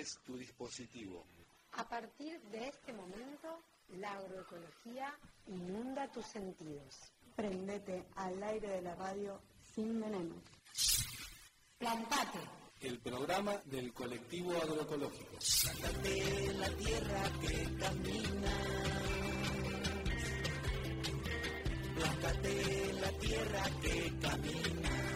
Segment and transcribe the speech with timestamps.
[0.00, 1.24] es tu dispositivo.
[1.72, 5.16] A partir de este momento, la agroecología
[5.46, 7.12] inunda tus sentidos.
[7.36, 9.40] Prendete al aire de la radio
[9.74, 10.34] sin veneno.
[11.78, 12.38] Plantate.
[12.80, 15.40] El programa del colectivo agroecológico.
[15.40, 18.54] Sácate la tierra que camina.
[21.94, 25.07] Plántate la tierra que camina.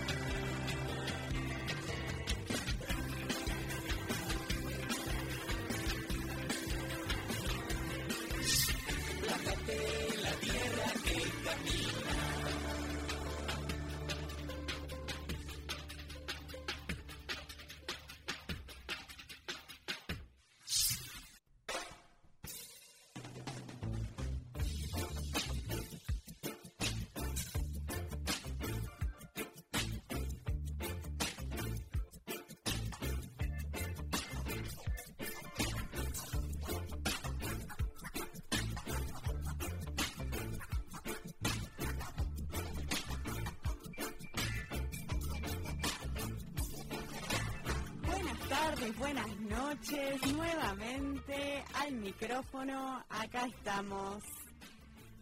[49.03, 54.22] Buenas noches, nuevamente al micrófono, acá estamos.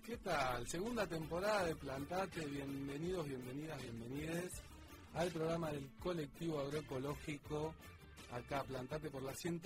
[0.05, 0.69] ¿Qué tal?
[0.69, 2.45] Segunda temporada de Plantate.
[2.45, 4.53] Bienvenidos, bienvenidas, bienvenides
[5.15, 7.75] al programa del colectivo agroecológico.
[8.33, 9.63] Acá, Plantate por la 103.9.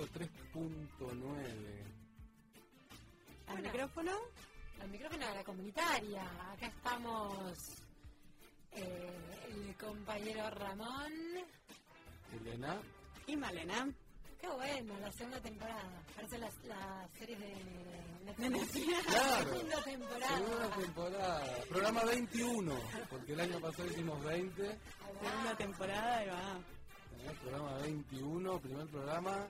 [3.48, 3.62] Al Bueno.
[3.72, 4.12] micrófono,
[4.80, 6.22] Al micrófono de la comunitaria.
[6.52, 7.58] Acá estamos
[8.70, 11.12] eh, el compañero Ramón.
[12.32, 12.80] Elena.
[13.26, 13.88] y Malena.
[14.44, 16.02] Qué bueno, la segunda temporada.
[16.14, 17.54] Parece las, las series de
[18.48, 19.04] Netflix.
[19.06, 19.44] Claro.
[19.54, 20.36] Segunda temporada.
[20.36, 21.54] Segunda temporada.
[21.70, 22.74] Programa 21,
[23.08, 24.68] porque el año pasado hicimos 20.
[24.68, 24.76] Ahí
[25.22, 25.30] va.
[25.30, 26.58] Segunda temporada y va.
[27.24, 29.48] Eh, Programa 21, primer programa.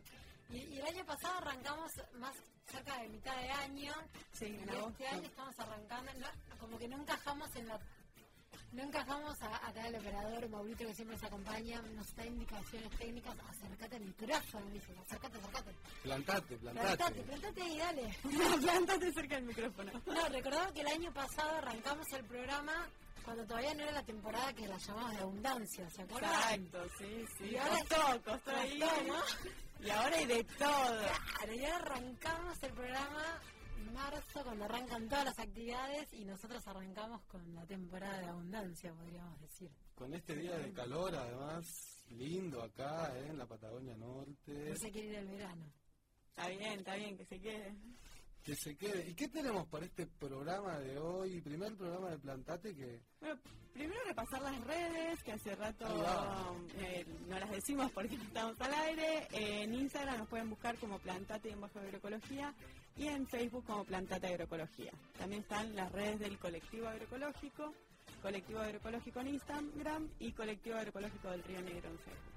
[0.50, 1.91] Y, y el año pasado arrancamos
[2.21, 2.37] más
[2.71, 3.93] cerca de mitad de año.
[4.33, 7.81] Sí, Y en este año estamos arrancando, no- como que no encajamos en la...
[8.75, 13.37] No encajamos a, acá el operador Maurito que siempre nos acompaña, nos da indicaciones técnicas,
[13.49, 15.75] acércate al micrófono, dice, acércate, acércate.
[16.03, 17.23] Plantate, Plantate, plantate.
[17.23, 18.19] plantate ahí, dale.
[18.61, 19.93] Plántate cerca del micrófono.
[20.07, 22.89] No, recordaba que el año pasado arrancamos el programa
[23.25, 26.31] cuando todavía no era la temporada que la llamamos de abundancia, ¿se acuerdan?
[26.33, 27.45] Exacto, sí, sí.
[27.53, 28.79] Y ahora- costó, costó ahí.
[28.81, 29.87] Costó, ¿no?
[29.87, 31.01] Y ahora hay de todo.
[31.39, 33.41] Claro, y ahora arrancamos el programa
[33.94, 39.41] marzo, cuando arrancan todas las actividades, y nosotros arrancamos con la temporada de abundancia, podríamos
[39.41, 39.71] decir.
[39.94, 41.65] Con este día de calor, además,
[42.10, 44.71] lindo acá, eh, en la Patagonia Norte.
[44.71, 45.72] No se quiere ir el verano.
[46.31, 47.75] Está bien, está bien, que se quede.
[48.44, 49.09] Que se quede.
[49.09, 51.41] ¿Y qué tenemos para este programa de hoy?
[51.41, 53.00] Primer programa de Plantate que...
[53.19, 53.41] Bueno,
[53.72, 55.87] primero repasar las redes, que hace rato
[56.77, 59.28] eh, no las decimos porque no estamos al aire.
[59.31, 62.54] en Instagram nos pueden buscar como Plantate en Bajo Agroecología
[62.99, 64.93] y en Facebook como Plantate Agroecología.
[65.19, 67.72] También están las redes del Colectivo Agroecológico,
[68.21, 72.34] Colectivo Agroecológico en Instagram y Colectivo Agroecológico del Río Negro en Facebook.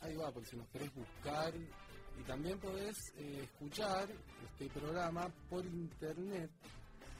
[0.00, 1.52] Ahí va, por si nos querés buscar.
[2.20, 4.06] Y también podés eh, escuchar
[4.52, 6.50] este programa por internet,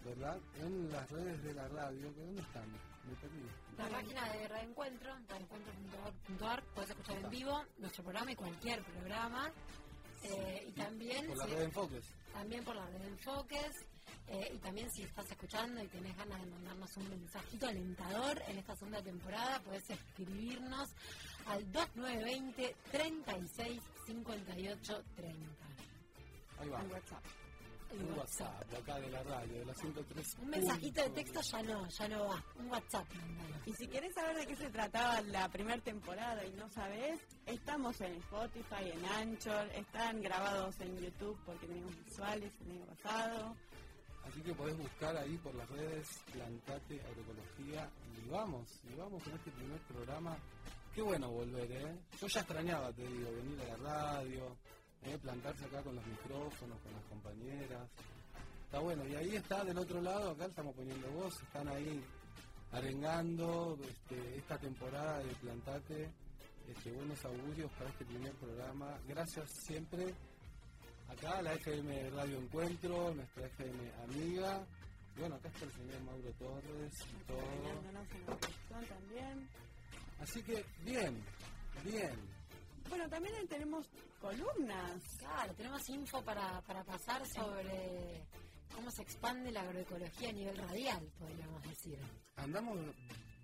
[0.05, 0.39] ¿verdad?
[0.57, 2.15] En las redes de la radio.
[2.15, 2.69] que ¿Dónde están?
[3.09, 3.43] Me perdí.
[3.79, 9.51] La página de Reencuentro, reencuentro.org, puedes escuchar en vivo nuestro programa y cualquier programa.
[10.23, 12.05] Eh, y también, Por la red de enfoques.
[12.35, 13.71] también por la red de enfoques.
[14.29, 18.59] Eh, y también si estás escuchando y tenés ganas de mandarnos un mensajito alentador en
[18.59, 20.89] esta segunda temporada, puedes escribirnos
[21.47, 25.71] al 2920 36 58 30.
[26.61, 26.81] Ahí va.
[26.81, 27.25] En WhatsApp.
[27.91, 28.55] El Un WhatsApp.
[28.55, 30.37] WhatsApp de acá de la radio, de la 103.
[30.43, 32.45] Un mensajito de texto ya no, ya no va.
[32.57, 33.57] Un WhatsApp, mandalo.
[33.67, 38.01] Y si querés saber de qué se trataba la primera temporada y no sabés, estamos
[38.01, 43.57] en Spotify, en Anchor, están grabados en YouTube porque tenemos visuales el año pasado.
[44.29, 49.33] Así que podés buscar ahí por las redes Plantate Agroecología y vamos, y vamos con
[49.33, 50.37] este primer programa.
[50.95, 51.99] Qué bueno volver, ¿eh?
[52.21, 54.57] Yo ya extrañaba, te digo, venir a la radio,
[55.03, 55.19] ¿eh?
[55.19, 57.89] plantarse acá con los micrófonos, con las compañeras.
[58.65, 62.03] Está bueno, y ahí está del otro lado, acá estamos poniendo voz, están ahí
[62.73, 66.11] arengando este, esta temporada de Plantate.
[66.69, 68.97] Este, buenos augurios para este primer programa.
[69.09, 70.15] Gracias siempre
[71.11, 74.65] acá la FM Radio Encuentro, nuestra FM amiga.
[75.17, 77.41] Bueno, acá está el señor Mauro Torres y todo.
[77.41, 79.49] En también.
[80.21, 81.23] Así que, bien,
[81.85, 82.13] bien.
[82.89, 83.87] Bueno, también tenemos
[84.21, 85.03] columnas.
[85.19, 88.25] Claro, tenemos info para, para pasar sobre
[88.75, 91.99] cómo se expande la agroecología a nivel radial, podríamos decir.
[92.37, 92.79] Andamos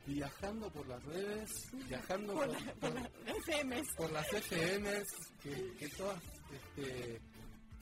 [0.06, 1.50] viajando por las redes,
[1.88, 3.10] viajando Por, por, la- por las
[3.44, 3.88] FMs.
[3.96, 5.04] por las FMs,
[5.42, 6.22] que, que todas
[6.52, 7.20] este,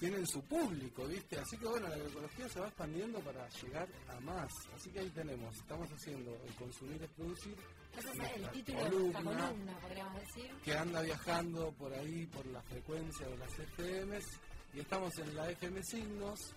[0.04, 1.38] tienen su público, ¿viste?
[1.38, 4.52] Así que bueno, la agroecología se va expandiendo para llegar a más.
[4.76, 7.56] Así que ahí tenemos, estamos haciendo el consumir es producir.
[7.96, 10.50] Ese es el título de nuestra columna, podríamos decir.
[10.62, 14.24] que anda viajando por ahí, por la frecuencia de las FMs,
[14.74, 16.54] y estamos en la FM Signos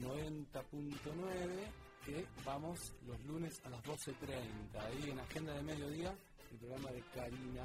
[0.00, 1.72] 90.9,
[2.06, 2.78] que vamos
[3.08, 6.16] los lunes a las 12.30, ahí en Agenda de Mediodía,
[6.52, 7.64] el programa de Karina,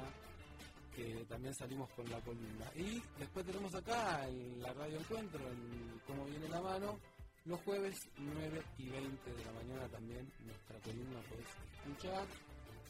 [0.94, 2.70] que también salimos con la columna.
[2.76, 6.98] Y después tenemos acá en la Radio Encuentro, en Cómo Viene la Mano,
[7.44, 11.46] los jueves 9 y 20 de la mañana también nuestra columna podés
[11.76, 12.26] escuchar.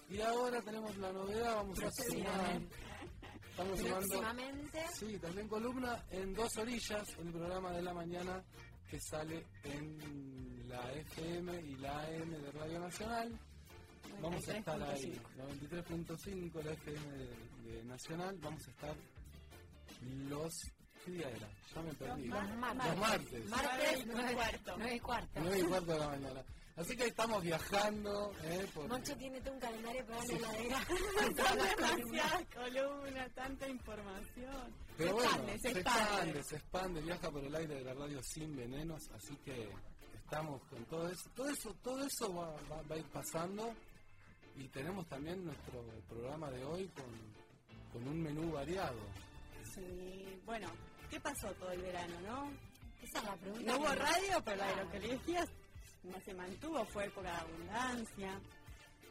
[0.08, 2.60] Y ahora tenemos la novedad, vamos a sumar.
[3.50, 4.06] Estamos sumando.
[4.08, 8.42] Próximamente, Sí, también columna en dos orillas, el programa de la mañana
[8.90, 13.40] que sale en la FM y la AM de Radio Nacional.
[14.24, 15.20] Vamos a estar ahí,
[15.70, 18.96] 93.5 la FM de, de Nacional, vamos a estar
[20.28, 20.54] los...
[21.04, 21.48] ¿Qué día era?
[21.74, 22.24] Ya me perdí.
[22.28, 22.86] los martes.
[22.88, 23.50] Los martes.
[23.50, 24.74] Martes, Nueve y cuarto.
[24.78, 25.40] 9 y cuarto.
[25.42, 26.42] 9 y cuarto de la mañana.
[26.76, 28.66] Así que estamos viajando, ¿eh?
[28.74, 30.80] Por, Moncho tiene todo un calendario en la heladera.
[31.36, 34.74] Demasiadas columnas, tanta información.
[34.96, 36.42] Pero se bueno, expande, se se expande, expande.
[36.44, 39.68] se expande, viaja por el aire de la radio sin venenos, así que
[40.14, 41.30] estamos con todo eso.
[41.36, 43.72] Todo eso, todo eso va, va- va a ir pasando
[44.56, 47.04] y tenemos también nuestro programa de hoy con,
[47.92, 48.98] con un menú variado.
[49.74, 50.68] Sí, bueno,
[51.10, 52.50] ¿qué pasó todo el verano, no?
[53.02, 53.72] Esa es la pregunta.
[53.72, 54.88] No hubo radio, pero la Claro.
[54.88, 55.44] agroecología
[56.04, 58.40] no se mantuvo, fue época de abundancia.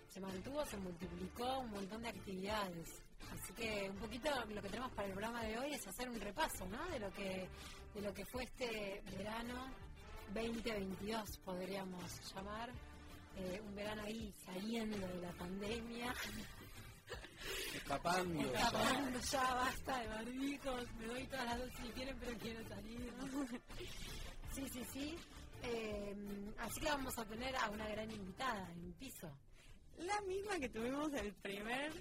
[0.10, 3.02] se mantuvo, se multiplicó un montón de actividades.
[3.34, 6.20] Así que un poquito lo que tenemos para el programa de hoy es hacer un
[6.22, 6.86] repaso, ¿no?
[6.90, 7.48] De lo que
[7.96, 9.72] de lo que fue este verano
[10.36, 12.70] 2022 podríamos llamar
[13.38, 16.14] Eh, un verano ahí saliendo de la pandemia,
[17.74, 18.52] Escapando.
[18.54, 18.60] ya.
[18.60, 23.14] escapando ya basta de barbijos, me doy todas las dos si quieren, pero quiero salir.
[24.54, 25.18] Sí, sí, sí.
[25.64, 26.16] Eh,
[26.60, 29.30] así que vamos a tener a una gran invitada en piso.
[29.98, 31.92] La misma que tuvimos el primer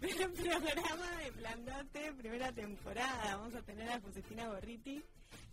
[0.00, 3.36] programa de Plantate, primera temporada.
[3.36, 5.02] Vamos a tener a Josefina Gorriti,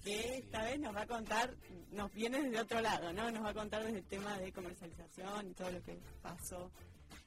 [0.03, 1.55] que esta vez nos va a contar,
[1.91, 3.31] nos viene desde otro lado, ¿no?
[3.31, 6.71] Nos va a contar desde el tema de comercialización y todo lo que pasó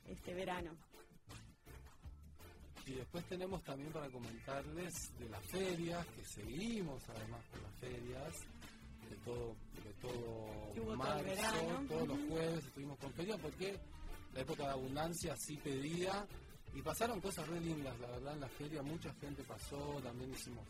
[0.06, 0.76] este verano.
[2.86, 8.34] Y después tenemos también para comentarles de las ferias, que seguimos además con las ferias,
[9.08, 11.86] de todo, de todo todo marzo, verano.
[11.88, 13.78] todos los jueves estuvimos con ferias porque
[14.32, 16.26] la época de abundancia sí pedía
[16.74, 20.64] y pasaron cosas re lindas, la verdad en la feria mucha gente pasó, también hicimos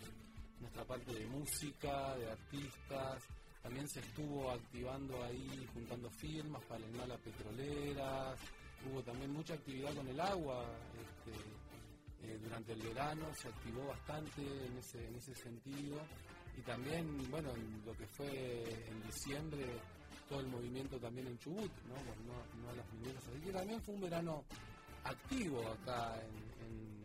[0.61, 3.23] nuestra parte de música, de artistas,
[3.63, 8.39] también se estuvo activando ahí, juntando firmas para el las petroleras,
[8.91, 10.65] hubo también mucha actividad con el agua,
[10.95, 11.39] este,
[12.27, 15.99] eh, durante el verano se activó bastante en ese, en ese sentido.
[16.57, 18.29] Y también, bueno, en lo que fue
[18.89, 19.65] en diciembre,
[20.29, 21.95] todo el movimiento también en Chubut, ¿no?
[21.95, 24.45] Con no, no a las mineras, así que también fue un verano
[25.05, 26.67] activo acá en...
[26.67, 27.00] en-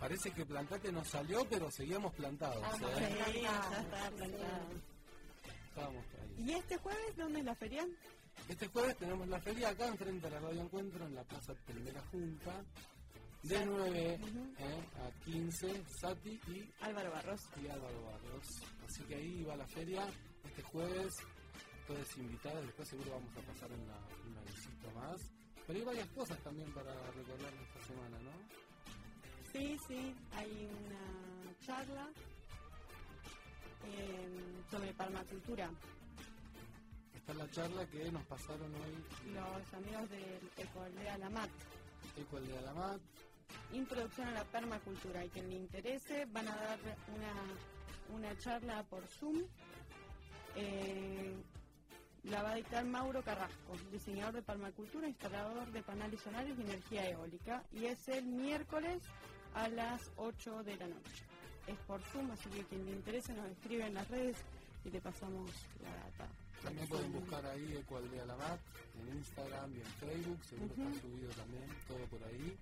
[0.00, 2.62] Parece que Plantate nos salió, pero seguíamos plantados.
[2.74, 3.24] Estábamos ¿eh?
[3.32, 4.16] Sí, ya está sí.
[4.16, 4.68] plantado.
[5.68, 6.44] Estábamos ahí.
[6.44, 7.86] ¿Y este jueves dónde es la feria?
[8.48, 12.00] Este jueves tenemos la feria acá enfrente a la Radio Encuentro en la Plaza Primera
[12.12, 12.62] Junta
[13.42, 14.20] de 9
[14.58, 17.40] eh, a 15 Sati y, Álvaro Barros.
[17.62, 18.46] y Álvaro Barros.
[18.86, 20.06] Así que ahí va la feria
[20.44, 21.14] este jueves.
[21.86, 23.96] Todos invitados, después seguro vamos a pasar una,
[24.28, 25.20] una visita más.
[25.66, 28.55] Pero hay varias cosas también para recordar esta semana, ¿no?
[29.56, 32.06] Sí, sí, hay una charla
[33.86, 35.70] eh, sobre permacultura.
[37.14, 41.48] Está la charla que nos pasaron hoy Los amigos del Ecoaldea Lamat.
[42.18, 43.00] Eco el de Alamat.
[43.72, 45.24] Introducción a la permacultura.
[45.24, 46.78] Y quien le interese, van a dar
[47.16, 49.42] una, una charla por Zoom.
[50.56, 51.34] Eh,
[52.24, 57.08] la va a dictar Mauro Carrasco, diseñador de permacultura, instalador de paneles solares y energía
[57.08, 57.64] eólica.
[57.72, 59.02] Y es el miércoles
[59.56, 61.24] a las 8 de la noche.
[61.66, 64.36] Es por Zoom, así que quien le interese nos escribe en las redes
[64.84, 65.50] y le pasamos
[65.82, 66.28] la data.
[66.62, 68.60] También pueden buscar ahí Eco Aldea Lamat
[69.00, 70.82] en Instagram y en Facebook, seguro Ujú.
[70.88, 72.56] está subido también, todo por ahí.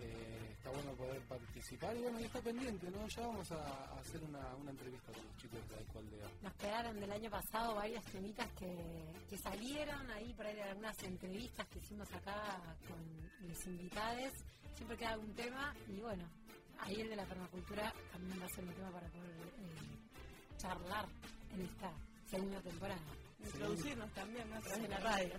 [0.00, 3.06] Eh, está bueno poder participar y bueno, y está pendiente, ¿no?
[3.08, 6.28] Ya vamos a, a hacer una, una entrevista con los chicos de Eco Aldea.
[6.42, 11.02] Nos quedaron del año pasado varias temitas que, que salieron ahí por ahí de algunas
[11.02, 14.32] entrevistas que hicimos acá con los invitados.
[14.76, 16.24] Siempre queda algún tema y bueno,
[16.78, 21.06] ahí el de la permacultura también va a ser un tema para poder eh, charlar
[21.54, 21.92] en esta
[22.30, 23.02] segunda temporada.
[23.40, 24.56] Introducirnos también ¿no?
[24.56, 25.34] a través de la radio.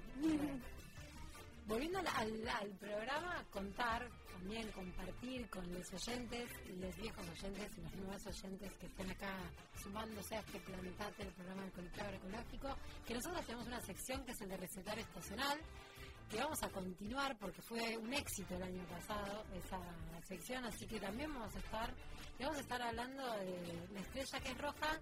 [1.69, 6.49] Volviendo al, programa, contar, también compartir con los oyentes,
[6.79, 9.37] los viejos oyentes y los nuevos oyentes que estén acá
[9.83, 14.31] sumándose a este Plantate, el programa del colectivo agroecológico, que nosotros tenemos una sección que
[14.31, 15.59] es el de recetario estacional,
[16.27, 19.79] que vamos a continuar porque fue un éxito el año pasado esa
[20.27, 21.93] sección, así que también vamos a estar,
[22.39, 24.99] y vamos a estar hablando de la estrella que es roja,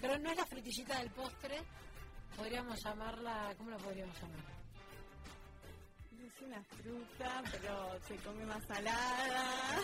[0.00, 1.58] pero no es la frutillita del postre,
[2.36, 4.57] podríamos llamarla, ¿cómo la podríamos llamar?
[6.38, 9.80] Es una fruta, pero se come más salada.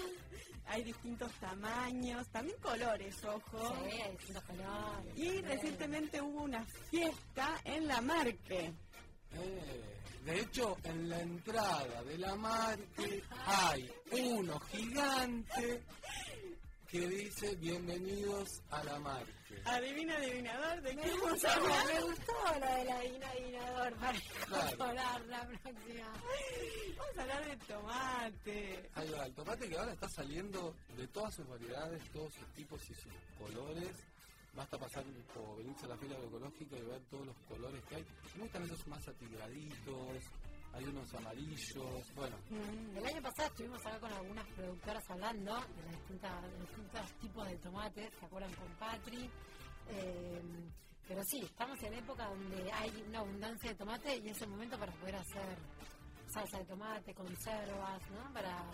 [0.67, 3.75] Hay distintos tamaños, también colores, ojo.
[3.89, 5.17] Sí, hay distintos colores.
[5.17, 5.43] Y Sí.
[5.43, 8.73] recientemente hubo una fiesta en la Marque.
[9.33, 15.83] Eh, de hecho, en la entrada de la marque hay uno gigante
[16.95, 19.61] que dice bienvenidos a la marque.
[19.65, 21.87] Adivina, adivinador, ¿de qué Me vamos gustó, a hablar?
[21.93, 24.65] me gustó lo del adivina- adivinador para Claro.
[24.71, 26.13] incorporar la próxima.
[26.97, 28.91] Vamos a hablar de tomate.
[28.95, 32.81] Ahí va, el tomate que ahora está saliendo de todas sus variedades, todos sus tipos
[32.89, 33.91] y sus colores.
[34.55, 35.03] Basta pasar
[35.37, 38.07] o venirse a la fila agroecológica y ver todos los colores que hay.
[38.37, 40.23] Me gustan esos más atigraditos,
[40.75, 45.83] hay unos amarillos, bueno, Mm, El año pasado estuvimos acá con algunas productoras hablando de
[45.83, 49.31] las distintas, de los distintos tipos de tomates, ¿se acuerdan con Patri?
[49.89, 50.43] Eh,
[51.07, 54.79] pero sí, estamos en época donde hay una abundancia de tomate y es el momento
[54.79, 55.57] para poder hacer
[56.33, 58.33] salsa de tomate, conservas, ¿no?
[58.33, 58.65] Para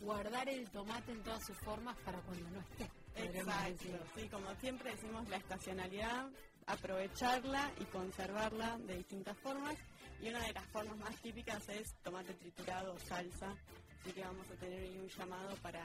[0.00, 2.90] guardar el tomate en todas sus formas para cuando no esté.
[3.14, 4.00] Exacto, decir.
[4.16, 6.28] sí, como siempre decimos la estacionalidad,
[6.66, 9.74] aprovecharla y conservarla de distintas formas.
[10.22, 13.56] Y una de las formas más típicas es tomate triturado o salsa.
[14.00, 15.84] Así que vamos a tener ahí un llamado para,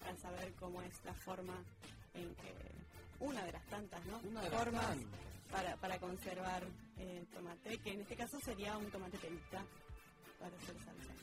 [0.00, 1.54] para saber cómo es la forma
[2.14, 2.54] en que,
[3.20, 4.18] una de las tantas, ¿no?
[4.24, 5.20] una de las formas tantas.
[5.50, 6.64] para, para conservar
[6.98, 9.64] eh, tomate, que en este caso sería un tomate pelita
[10.40, 11.14] para hacer salsa.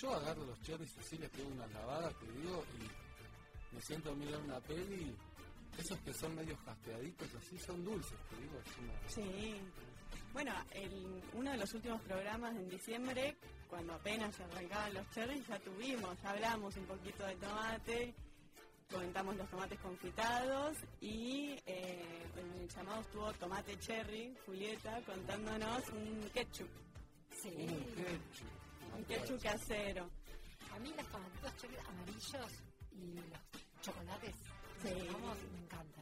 [0.00, 4.14] Yo agarro los cherries así, les pego unas lavadas, te digo, y me siento a
[4.14, 5.14] mirar una peli.
[5.78, 9.08] Esos que son medios jaspeaditos así son dulces, te digo, es una...
[9.08, 9.60] Sí.
[10.32, 13.36] Bueno, el, uno de los últimos programas en diciembre,
[13.68, 18.14] cuando apenas se arrancaban los cherries, ya tuvimos, ya hablamos un poquito de tomate,
[18.90, 22.02] comentamos los tomates confitados y eh,
[22.36, 26.68] en el llamado estuvo Tomate Cherry, Julieta, contándonos un ketchup,
[27.42, 27.48] Sí.
[27.50, 28.96] Un ketchup.
[28.96, 30.10] un ketchup casero.
[30.74, 32.52] A mí los tomatitos cherry amarillos
[32.92, 34.34] y los chocolates,
[34.82, 34.88] Sí.
[35.12, 36.01] vamos, me encantan, me encantan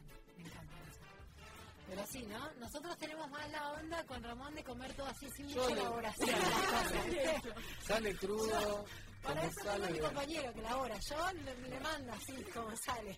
[1.91, 2.49] Pero sí, ¿no?
[2.57, 6.29] Nosotros tenemos más la onda con Ramón de comer todo así sin mucha elaboración.
[7.85, 8.85] Sale crudo,
[9.21, 10.97] Para eso tengo mi compañero que elabora.
[10.99, 13.17] Yo le, le mando así como sale.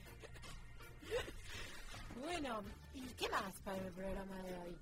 [2.15, 2.63] Bueno,
[2.95, 4.75] ¿y qué más para el programa de hoy?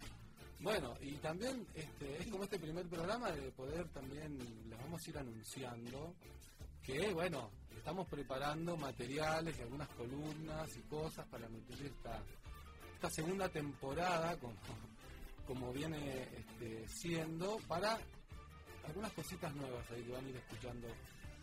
[0.62, 5.10] Bueno, y también este, es como este primer programa de poder también, les vamos a
[5.10, 6.16] ir anunciando
[6.82, 12.24] que, bueno, estamos preparando materiales y algunas columnas y cosas para nutrir esta,
[13.02, 14.54] esta segunda temporada, como,
[15.48, 17.98] como viene este, siendo, para
[18.88, 20.88] algunas cositas nuevas ahí que van a ir escuchando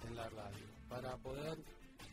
[0.07, 1.59] en la radio, para poder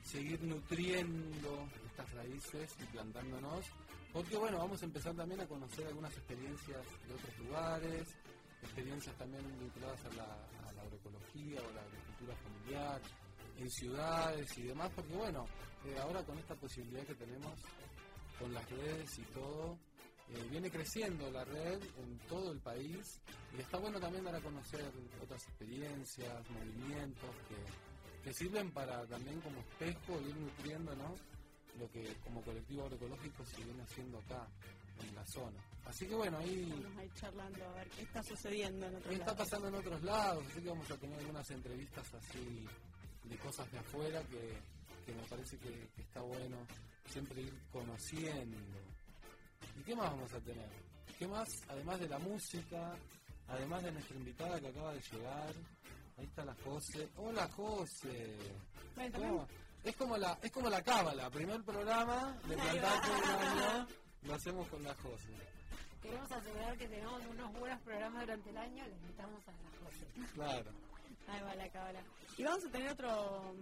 [0.04, 3.66] seguir nutriendo estas raíces y plantándonos
[4.12, 8.08] porque bueno, vamos a empezar también a conocer algunas experiencias de otros lugares,
[8.64, 13.02] experiencias también vinculadas a la, agroecología o la agricultura familiar,
[13.60, 15.46] en ciudades y demás, porque bueno,
[15.86, 17.54] eh, ahora con esta posibilidad que tenemos
[18.40, 19.78] con las redes y todo,
[20.30, 23.22] eh, viene creciendo la red en todo el país
[23.58, 24.84] y está bueno también dar a conocer
[25.22, 31.16] otras experiencias, movimientos que, que sirven para también como espejo ir nutriendo, ¿no?
[31.80, 34.48] lo que como colectivo agroecológico se viene haciendo acá
[35.06, 35.60] en la zona.
[35.86, 39.10] Así que bueno, ahí Vamos a ir charlando a ver qué está sucediendo en otro
[39.10, 39.38] qué está lado.
[39.38, 42.66] pasando en otros lados, así que vamos a tener algunas entrevistas así
[43.26, 44.54] de cosas de afuera que,
[45.06, 46.58] que me parece que, que está bueno
[47.08, 48.58] siempre ir conociendo.
[49.80, 50.70] ¿Y qué más vamos a tener?
[51.18, 51.48] ¿Qué más?
[51.70, 52.96] Además de la música,
[53.48, 55.54] además de nuestra invitada que acaba de llegar,
[56.18, 57.10] ahí está la José.
[57.18, 57.48] Hola
[59.14, 59.48] ¿Cómo?
[59.84, 63.88] Es como la, es como la cábala, primer programa de año,
[64.24, 65.34] lo hacemos con la José.
[66.02, 70.32] Queremos asegurar que tenemos unos buenos programas durante el año, le invitamos a la José.
[70.34, 70.72] Claro.
[71.28, 72.04] Ahí va la cábala.
[72.38, 73.56] Y vamos a tener otro,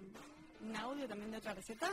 [0.61, 1.89] un audio también de otra receta.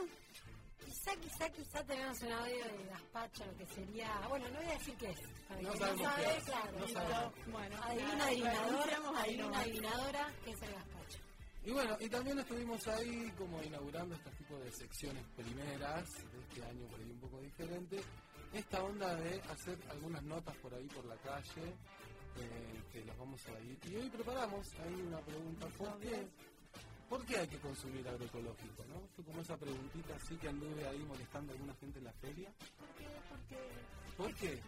[0.85, 4.11] Quizá, quizá, quizá tenemos un audio de gazpacho, lo que sería...
[4.29, 5.19] Bueno, no voy a decir qué es.
[5.49, 7.33] Para No el que sabemos no qué sabe, es, claro.
[7.47, 7.53] no.
[7.53, 11.19] Bueno, Adivina, nada, adivinador, anunciamos ahí adivina, adivinadora, ¿qué es el gazpacho?
[11.63, 16.65] Y bueno, y también estuvimos ahí como inaugurando este tipo de secciones primeras, de este
[16.65, 18.01] año por ahí un poco diferente,
[18.53, 21.75] esta onda de hacer algunas notas por ahí por la calle,
[22.37, 23.79] eh, que los vamos a ir.
[23.85, 25.67] Y hoy preparamos ahí una pregunta.
[25.77, 26.29] ¿Por qué?
[27.11, 28.85] ¿Por qué hay que consumir agroecológico?
[28.85, 29.01] ¿no?
[29.17, 32.53] Fue como esa preguntita así que anduve ahí molestando a alguna gente en la feria.
[34.17, 34.63] ¿Por qué?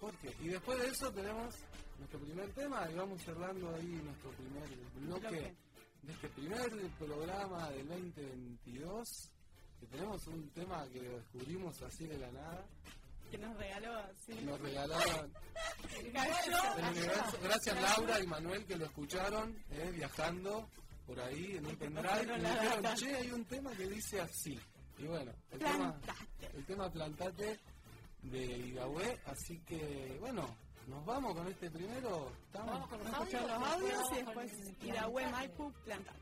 [0.00, 0.34] ¿Por qué?
[0.40, 1.54] Y después de eso tenemos
[1.98, 5.54] nuestro primer tema y vamos cerrando ahí nuestro primer bloque
[6.02, 9.30] de este primer programa del 2022.
[9.78, 12.66] Que tenemos un tema que descubrimos así de la nada.
[13.30, 14.34] Que nos regaló, sí.
[14.42, 15.32] Nos regalaron.
[17.42, 20.66] Gracias Laura y Manuel que lo escucharon eh, viajando
[21.06, 22.00] por ahí en un pendrive.
[22.00, 22.94] Y pasaron me la dijeron, data.
[22.96, 24.58] che, hay un tema que dice así.
[24.98, 26.00] Y bueno, el tema,
[26.54, 27.60] el tema Plantate
[28.22, 29.20] de Igahue.
[29.26, 30.56] Así que, bueno,
[30.86, 32.32] nos vamos con este primero.
[32.46, 32.72] ¿Estamos?
[32.72, 36.14] Vamos con los Vamos a escuchar los audios, audios y después Irahue, Maipu, plantar.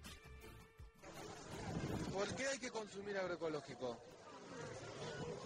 [2.13, 3.99] ¿Por qué hay que consumir agroecológico?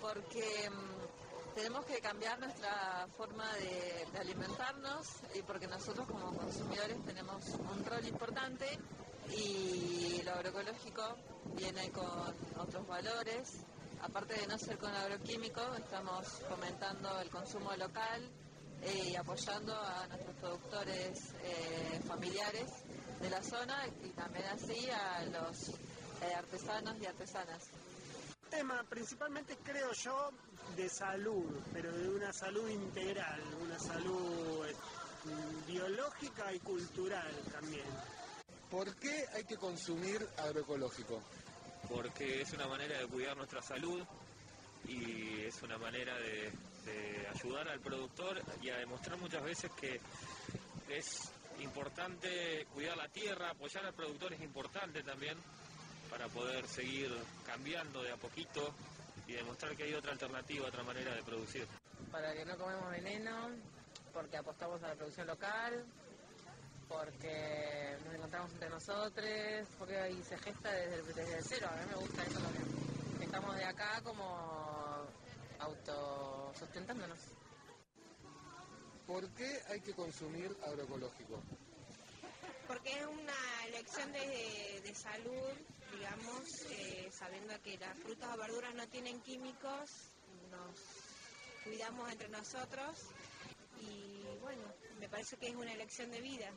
[0.00, 7.05] porque mm, tenemos que cambiar nuestra forma de, de alimentarnos y porque nosotros como consumidores
[7.05, 8.66] tenemos un rol importante
[9.33, 11.16] y lo agroecológico
[11.54, 13.64] viene con otros valores.
[14.02, 18.23] Aparte de no ser con agroquímico, estamos fomentando el consumo local
[18.83, 22.71] eh, y apoyando a nuestros productores eh, familiares
[23.21, 27.62] de la zona y también así a los eh, artesanos y artesanas.
[28.50, 30.30] tema principalmente creo yo
[30.76, 34.66] de salud, pero de una salud integral, una salud
[35.66, 37.87] biológica y cultural también.
[38.71, 41.23] ¿Por qué hay que consumir agroecológico?
[41.89, 44.03] porque es una manera de cuidar nuestra salud
[44.87, 46.51] y es una manera de,
[46.85, 50.01] de ayudar al productor y a demostrar muchas veces que
[50.89, 51.31] es
[51.61, 55.37] importante cuidar la tierra, apoyar al productor es importante también
[56.11, 57.11] para poder seguir
[57.47, 58.73] cambiando de a poquito
[59.27, 61.67] y demostrar que hay otra alternativa, otra manera de producir.
[62.13, 63.51] para que no comemos veneno,
[64.13, 65.85] porque apostamos a la producción local,
[66.88, 71.69] porque nos encontramos entre nosotros, porque ahí se gesta desde, desde el cero.
[71.71, 72.67] A mí me gusta eso también.
[73.21, 75.06] Estamos de acá como
[75.58, 77.19] autosustentándonos.
[79.06, 81.43] ¿Por qué hay que consumir agroecológico?
[82.67, 85.52] porque es una elección de, de salud,
[85.93, 89.91] digamos, eh, sabiendo que las frutas o verduras no tienen químicos,
[90.50, 90.80] nos
[91.65, 92.97] cuidamos entre nosotros
[93.80, 94.63] y bueno,
[94.99, 96.50] me parece que es una elección de vida.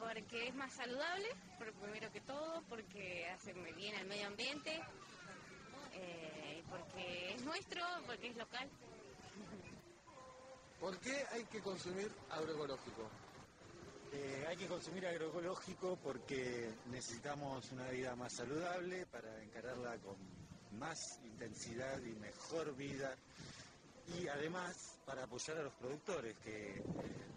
[0.00, 4.80] Porque es más saludable, por- primero que todo, porque hace muy bien al medio ambiente,
[5.94, 8.68] eh, porque es nuestro, porque es local.
[10.80, 13.10] ¿Por qué hay que consumir agroecológico?
[14.12, 20.16] Eh, hay que consumir agroecológico porque necesitamos una vida más saludable para encararla con
[20.78, 23.14] más intensidad y mejor vida
[24.18, 26.82] y además para apoyar a los productores que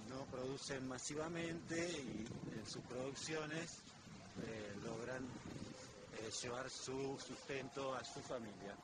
[0.09, 2.25] no producen masivamente y
[2.57, 3.79] en sus producciones
[4.43, 8.75] eh, logran eh, llevar su sustento a su familia.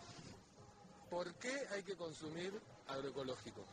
[1.09, 2.53] ¿Por qué hay que consumir
[2.87, 3.65] agroecológico?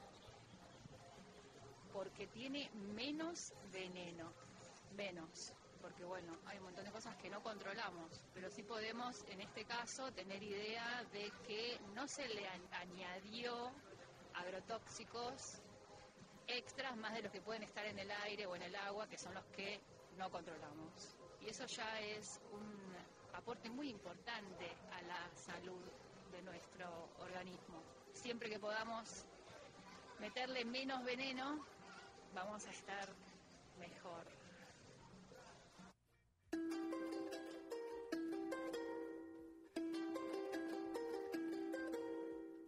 [1.97, 4.31] porque tiene menos veneno,
[4.99, 9.41] menos, porque bueno, hay un montón de cosas que no controlamos, pero sí podemos en
[9.41, 13.73] este caso tener idea de que no se le añadió
[14.57, 15.61] agrotóxicos
[16.47, 19.19] extras más de los que pueden estar en el aire o en el agua, que
[19.19, 19.81] son los que
[20.17, 21.15] no controlamos.
[21.43, 22.97] Y eso ya es un
[23.35, 25.83] aporte muy importante a la salud
[26.33, 27.83] de nuestro organismo.
[28.15, 29.27] Siempre que podamos
[30.21, 31.63] meterle menos veneno,
[32.35, 33.09] vamos a estar
[33.79, 34.25] mejor.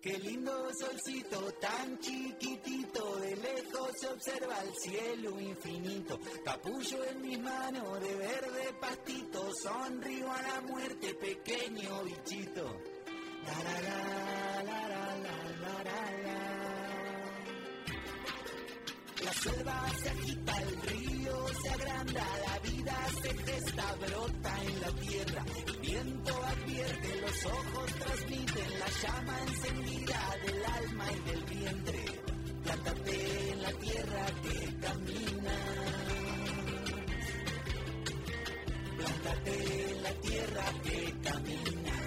[0.09, 6.18] Qué lindo solcito, tan chiquitito, de lejos se observa el cielo infinito.
[6.42, 12.81] Capullo en mis manos de verde pastito, sonrío a la muerte, pequeño bichito.
[19.42, 25.44] Selva se agita, el río se agranda, la vida se gesta, brota en la tierra.
[25.66, 32.05] El viento advierte, los ojos transmiten la llama encendida del alma y del vientre.
[32.64, 35.59] Plántate en la tierra que camina.
[38.96, 41.97] Plántate en la tierra que camina.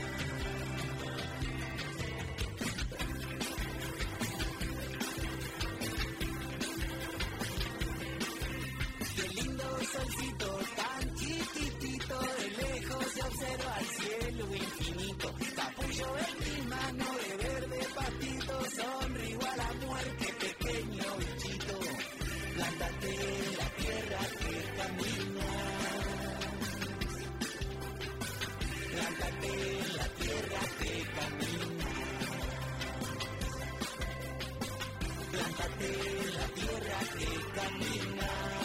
[35.32, 38.61] Plántate en la tierra que camina.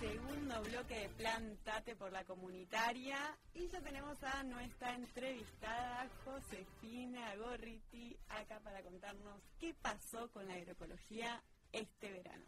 [0.00, 3.36] Segundo bloque de Plantate por la comunitaria.
[3.54, 10.54] Y ya tenemos a nuestra entrevistada Josefina Gorriti acá para contarnos qué pasó con la
[10.54, 11.42] agroecología
[11.72, 12.44] este verano.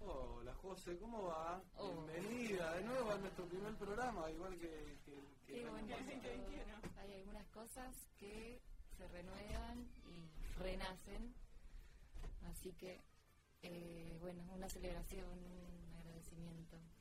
[0.00, 1.62] Hola José, ¿cómo va?
[1.76, 2.04] Oh.
[2.06, 5.12] Bienvenida de nuevo a nuestro primer programa, igual que, que,
[5.46, 8.60] que Qué el año bueno, hay algunas cosas que
[8.96, 11.34] se renuevan y renacen,
[12.50, 13.00] así que,
[13.62, 15.28] eh, bueno, una celebración,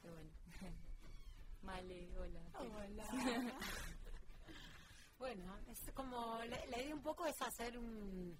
[0.02, 0.32] qué bueno.
[1.62, 2.42] Male, hola.
[2.60, 3.08] Hola.
[5.18, 8.36] Bueno, es como la, la idea un poco es hacer un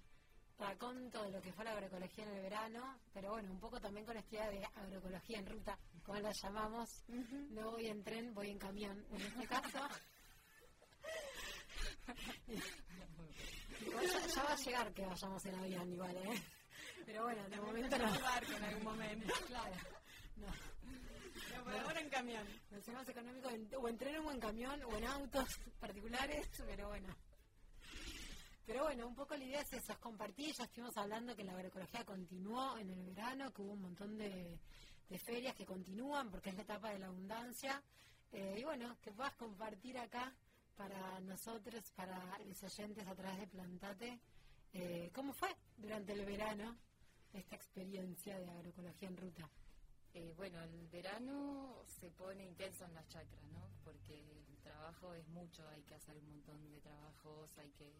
[0.58, 4.04] raconto de lo que fue la agroecología en el verano, pero bueno, un poco también
[4.04, 7.04] con esta idea de agroecología en ruta, como la llamamos.
[7.50, 9.78] No voy en tren, voy en camión en este caso.
[13.86, 16.42] Igual ya, ya va a llegar que vayamos en avión igual, ¿eh?
[17.04, 18.04] Pero bueno, de momento no.
[18.56, 19.34] en algún momento.
[19.46, 19.74] Claro.
[20.36, 20.71] No.
[21.64, 22.46] Por ahora en camión.
[22.70, 23.48] No sé más económico
[23.78, 25.48] o en tren o en camión o en autos
[25.80, 27.14] particulares, pero bueno.
[28.66, 30.54] Pero bueno, un poco la idea es eso, es compartir.
[30.56, 34.58] Ya estuvimos hablando que la agroecología continuó en el verano, que hubo un montón de,
[35.08, 37.82] de ferias que continúan porque es la etapa de la abundancia.
[38.32, 40.34] Eh, y bueno, que puedas compartir acá
[40.76, 44.20] para nosotros, para los oyentes a través de Plantate,
[44.72, 46.76] eh, cómo fue durante el verano
[47.32, 49.50] esta experiencia de agroecología en ruta.
[50.14, 53.70] Eh, bueno, el verano se pone intenso en las chacras, ¿no?
[53.84, 57.92] Porque trabajo es mucho, hay que hacer un montón de trabajos, hay que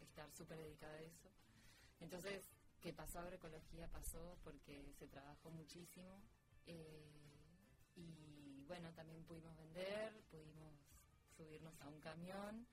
[0.00, 1.28] estar súper dedicada a eso.
[2.00, 2.44] Entonces,
[2.80, 6.22] que pasó agroecología pasó porque se trabajó muchísimo.
[6.66, 7.14] eh,
[7.96, 10.72] y bueno, también pudimos vender, pudimos
[11.36, 12.66] subirnos a un camión,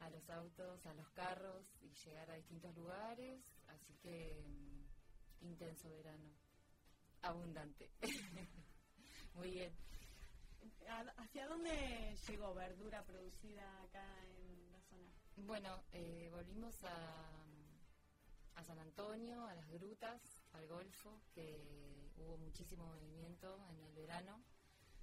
[0.00, 3.40] a los autos, a los carros y llegar a distintos lugares.
[3.68, 6.30] Así que mm, intenso verano,
[7.22, 7.90] abundante.
[9.34, 9.72] Muy bien.
[10.88, 14.04] ¿A- ¿Hacia dónde llegó verdura producida acá
[14.38, 15.10] en la zona?
[15.36, 17.44] Bueno, eh, volvimos a,
[18.56, 20.20] a San Antonio, a las grutas,
[20.52, 24.42] al Golfo, que hubo muchísimo movimiento en el verano,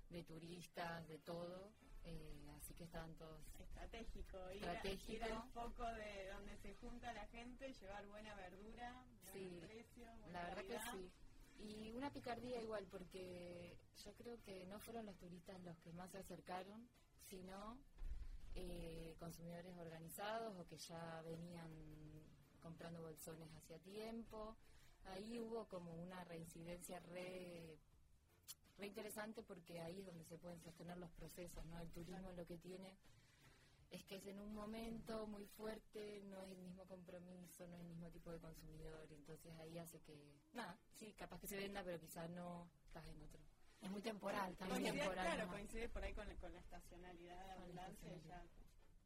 [0.09, 1.71] de turistas, de todo,
[2.03, 5.11] eh, así que estaban todos Estratégico, ir, a- Estratégico.
[5.13, 10.07] ir al foco de donde se junta la gente, llevar buena verdura, buen Sí, precio,
[10.19, 11.11] buena la verdad que sí.
[11.59, 16.09] Y una picardía igual, porque yo creo que no fueron los turistas los que más
[16.11, 16.87] se acercaron,
[17.29, 17.77] sino
[18.55, 21.69] eh, consumidores organizados o que ya venían
[22.61, 24.55] comprando bolsones hacía tiempo.
[25.05, 27.77] Ahí hubo como una reincidencia re,
[28.77, 31.79] re interesante porque ahí es donde se pueden sostener los procesos, ¿no?
[31.79, 32.97] El turismo lo que tiene
[33.91, 37.81] es que es en un momento muy fuerte, no es el mismo compromiso, no es
[37.81, 41.57] el mismo tipo de consumidor, y entonces ahí hace que, nada, sí, capaz que se
[41.57, 43.41] venda, pero quizá no estás en otro.
[43.81, 44.81] Es muy temporal también.
[44.81, 45.51] Coincide, temporal, claro, ¿no?
[45.53, 48.43] coincide por ahí con, con la estacionalidad de Con la estacionalidad.
[48.43, 48.49] ya.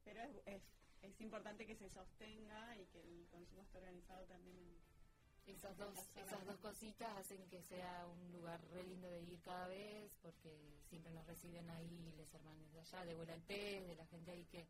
[0.03, 0.63] Pero es, es,
[1.03, 6.09] es importante que se sostenga y que el consumo esté organizado también en, Esas dos,
[6.15, 6.42] esas
[7.23, 10.51] hacen que sea un lugar re lindo de ir cada vez, porque
[10.89, 13.15] siempre nos reciben ahí les hermanos de allá, de
[13.47, 14.67] Pez, de la gente ahí que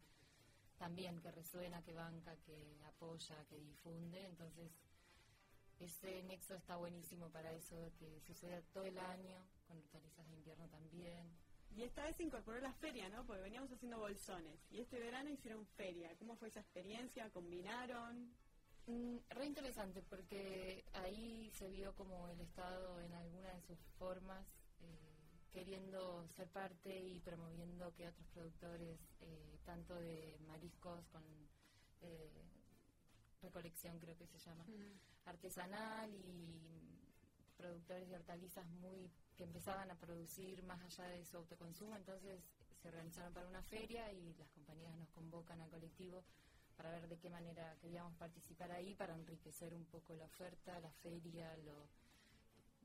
[0.77, 4.71] también que resuena, que banca, que apoya, que difunde, entonces
[5.79, 9.35] ese nexo está buenísimo para eso, que suceda todo el año,
[9.67, 11.35] con hortalizas de invierno también.
[11.75, 13.25] Y esta vez se incorporó la feria, ¿no?
[13.25, 14.59] Porque veníamos haciendo bolsones.
[14.69, 16.15] Y este verano hicieron feria.
[16.19, 17.31] ¿Cómo fue esa experiencia?
[17.31, 18.31] ¿Combinaron?
[18.85, 24.45] Mm, re interesante porque ahí se vio como el Estado en alguna de sus formas
[24.81, 25.13] eh,
[25.53, 31.23] queriendo ser parte y promoviendo que otros productores, eh, tanto de mariscos con
[32.01, 32.43] eh,
[33.41, 34.65] recolección creo que se llama,
[35.25, 36.99] artesanal y
[37.55, 42.43] productores de hortalizas muy que empezaban a producir más allá de su autoconsumo, entonces
[42.81, 46.25] se organizaron para una feria y las compañías nos convocan al colectivo
[46.75, 50.91] para ver de qué manera queríamos participar ahí, para enriquecer un poco la oferta, la
[50.91, 51.53] feria,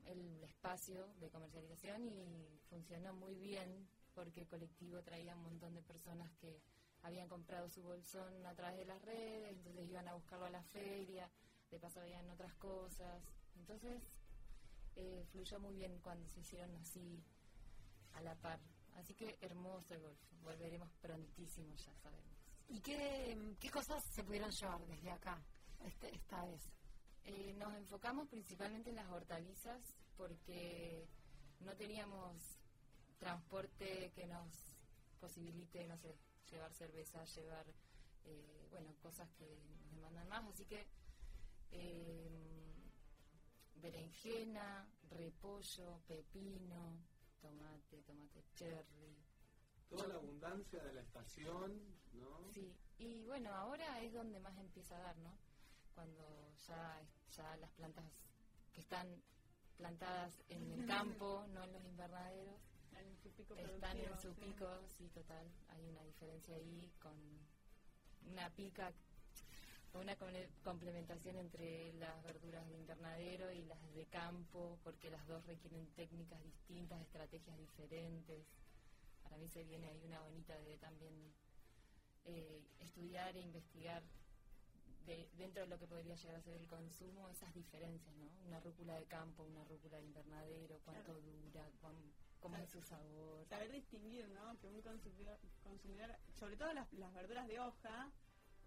[0.05, 5.81] el espacio de comercialización y funcionó muy bien porque el colectivo traía un montón de
[5.81, 6.61] personas que
[7.03, 10.63] habían comprado su bolsón a través de las redes, entonces iban a buscarlo a la
[10.63, 11.29] feria,
[11.71, 13.23] de paso veían otras cosas,
[13.57, 14.01] entonces
[14.95, 17.23] eh, fluyó muy bien cuando se hicieron así
[18.13, 18.59] a la par.
[18.97, 22.38] Así que hermoso el golf, volveremos prontísimo, ya sabemos.
[22.69, 25.41] ¿Y qué, qué cosas se pudieron llevar desde acá
[25.85, 26.61] este, esta vez?
[27.25, 29.81] Eh, nos enfocamos principalmente en las hortalizas
[30.15, 31.07] porque
[31.61, 32.59] no teníamos
[33.17, 34.53] transporte que nos
[35.19, 36.15] posibilite, no sé,
[36.51, 37.65] llevar cerveza, llevar,
[38.25, 39.45] eh, bueno, cosas que
[39.81, 40.45] nos demandan más.
[40.47, 40.85] Así que
[41.71, 42.29] eh,
[43.75, 46.99] berenjena, repollo, pepino,
[47.41, 49.17] tomate, tomate cherry.
[49.89, 52.51] Toda la abundancia de la estación, ¿no?
[52.53, 55.31] Sí, y bueno, ahora es donde más empieza a dar, ¿no?
[55.95, 57.01] Cuando ya,
[57.35, 58.05] ya las plantas
[58.73, 59.07] que están
[59.77, 64.21] plantadas en el campo, no en los invernaderos, Están en su pico están en productivo,
[64.21, 64.41] su sí.
[64.41, 64.67] pico,
[64.97, 65.47] sí, total.
[65.69, 67.15] Hay una diferencia ahí con
[68.31, 68.91] una pica,
[69.93, 70.27] una com-
[70.63, 76.43] complementación entre las verduras de invernadero y las de campo, porque las dos requieren técnicas
[76.43, 78.45] distintas, estrategias diferentes.
[79.23, 81.13] Para mí se viene ahí una bonita de también
[82.25, 84.03] eh, estudiar e investigar
[85.05, 88.29] de- dentro de lo que podría llegar a ser el consumo, esas diferencias, ¿no?
[88.45, 91.21] Una rúcula de campo, una rúcula de invernadero, cuánto Claro.
[91.21, 93.45] dura, cuán- cómo es su sabor.
[93.47, 94.57] Saber distinguir, ¿no?
[94.59, 98.11] Que un consumidor, consumidor sobre todo las, las verduras de hoja,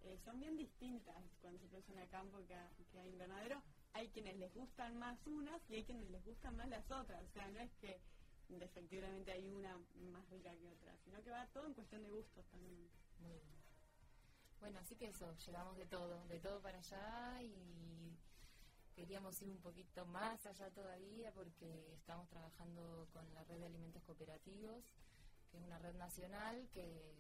[0.05, 3.63] eh, son bien distintas cuando se producen a campo que a, que a invernadero.
[3.93, 7.23] Hay quienes les gustan más unas y hay quienes les gustan más las otras.
[7.23, 8.01] O sea, no es que
[8.49, 9.77] efectivamente hay una
[10.11, 12.89] más rica que otra, sino que va todo en cuestión de gustos también.
[14.61, 18.17] Bueno, así que eso, llevamos de todo, de todo para allá y
[18.95, 24.03] queríamos ir un poquito más allá todavía porque estamos trabajando con la red de alimentos
[24.05, 24.85] cooperativos,
[25.51, 27.15] que es una red nacional que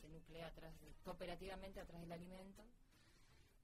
[0.00, 2.62] se nuclea de- cooperativamente atrás del alimento.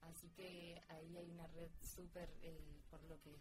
[0.01, 3.39] Así que ahí hay una red súper, eh, por lo que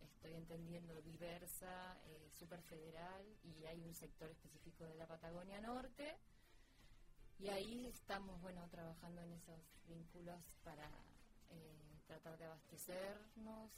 [0.00, 6.16] estoy entendiendo, diversa, eh, súper federal y hay un sector específico de la Patagonia Norte
[7.38, 10.88] Y ahí estamos, bueno, trabajando en esos vínculos para
[11.50, 13.70] eh, tratar de abastecernos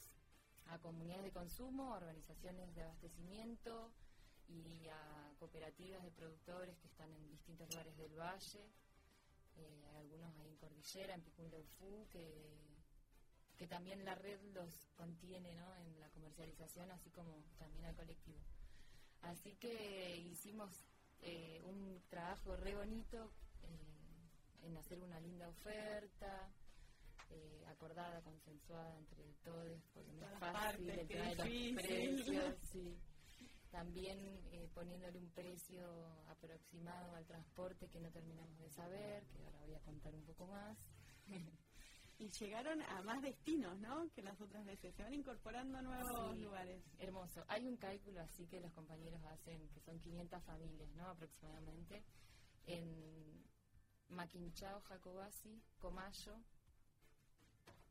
[0.66, 3.90] a comunidades de consumo, organizaciones de abastecimiento
[4.48, 8.64] y a cooperativas de productores que están en distintos lugares del valle,
[9.56, 12.84] eh, algunos ahí en Cordillera, en Picunleufú, que,
[13.56, 15.74] que también la red los contiene ¿no?
[15.76, 18.38] en la comercialización, así como también al colectivo.
[19.22, 20.84] Así que hicimos
[21.22, 23.32] eh, un trabajo re bonito
[24.62, 26.50] en hacer una linda oferta,
[27.30, 32.96] eh, acordada, consensuada entre todos, porque no es fácil el de los precios, sí.
[33.70, 34.18] También
[34.52, 35.84] eh, poniéndole un precio
[36.28, 40.46] aproximado al transporte que no terminamos de saber, que ahora voy a contar un poco
[40.46, 40.78] más.
[42.20, 44.10] Y llegaron a más destinos, ¿no?
[44.12, 44.92] Que las otras veces.
[44.96, 46.82] Se van incorporando nuevos Sí, lugares.
[46.98, 47.44] Hermoso.
[47.46, 51.06] Hay un cálculo así que los compañeros hacen, que son 500 familias, ¿no?
[51.10, 52.02] Aproximadamente,
[52.66, 53.44] en
[54.10, 56.36] Maquinchao, Jacobasi, Comayo,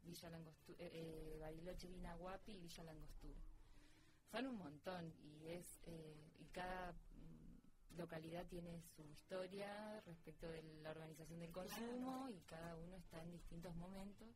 [0.04, 3.40] Villa Langostura, eh, Bariloche, Vinahuapi y Villa Langostura.
[4.32, 10.64] Son un montón y es eh, y cada mm, localidad tiene su historia respecto de
[10.84, 14.28] la organización del consumo y cada uno está en distintos momentos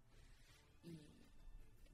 [0.83, 0.99] y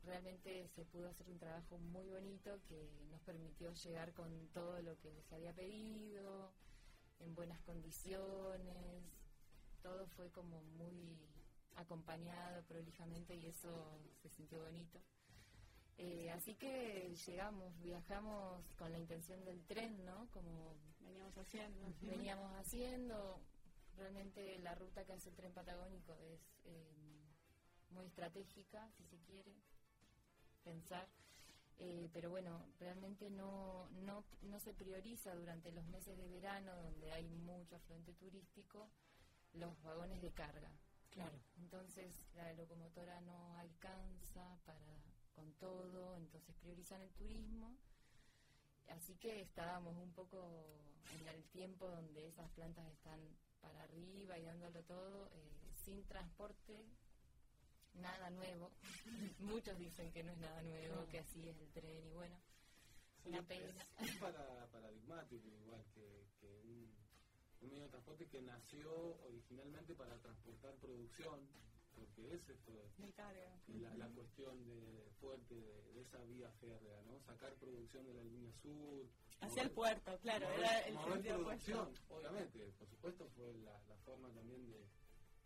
[0.03, 4.97] realmente se pudo hacer un trabajo muy bonito que nos permitió llegar con todo lo
[4.99, 6.51] que se había pedido,
[7.19, 9.03] en buenas condiciones,
[9.87, 11.17] todo fue como muy
[11.77, 13.69] acompañado prolijamente y eso
[14.21, 14.99] se sintió bonito.
[15.97, 20.27] Eh, así que llegamos, viajamos con la intención del tren, ¿no?
[20.31, 21.93] Como Veníamos haciendo.
[22.01, 23.39] veníamos haciendo.
[23.95, 27.23] Realmente la ruta que hace el tren patagónico es eh,
[27.91, 29.55] muy estratégica, si se quiere
[30.63, 31.07] pensar.
[31.79, 37.11] Eh, pero bueno, realmente no, no, no se prioriza durante los meses de verano, donde
[37.13, 38.89] hay mucho afluente turístico,
[39.57, 40.71] los vagones de carga.
[41.11, 41.37] Claro.
[41.57, 44.77] Entonces la locomotora no alcanza para
[45.37, 47.77] con todo, entonces priorizan el turismo.
[48.87, 50.65] Así que estábamos un poco
[51.11, 53.19] en el tiempo donde esas plantas están
[53.61, 56.85] para arriba y dándolo todo, eh, sin transporte,
[57.93, 58.71] nada nuevo.
[59.39, 62.35] Muchos dicen que no es nada nuevo, que así es el tren y bueno,
[63.25, 63.75] una pena.
[63.99, 66.86] Es, es para, paradigmático igual que, que un,
[67.67, 71.39] un medio de transporte que nació originalmente para transportar producción,
[71.95, 72.71] porque es esto
[73.81, 77.19] la, la cuestión de, fuerte de, de esa vía férrea, ¿no?
[77.25, 79.05] Sacar producción de la línea sur.
[79.41, 83.83] Hacia el puerto, claro, mover- era el mover sentido producción, obviamente, por supuesto fue la,
[83.87, 84.87] la forma también de,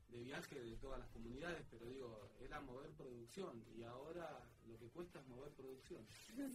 [0.10, 4.88] de viaje de todas las comunidades, pero digo, era mover producción y ahora lo que
[4.90, 6.06] cuesta es mover producción.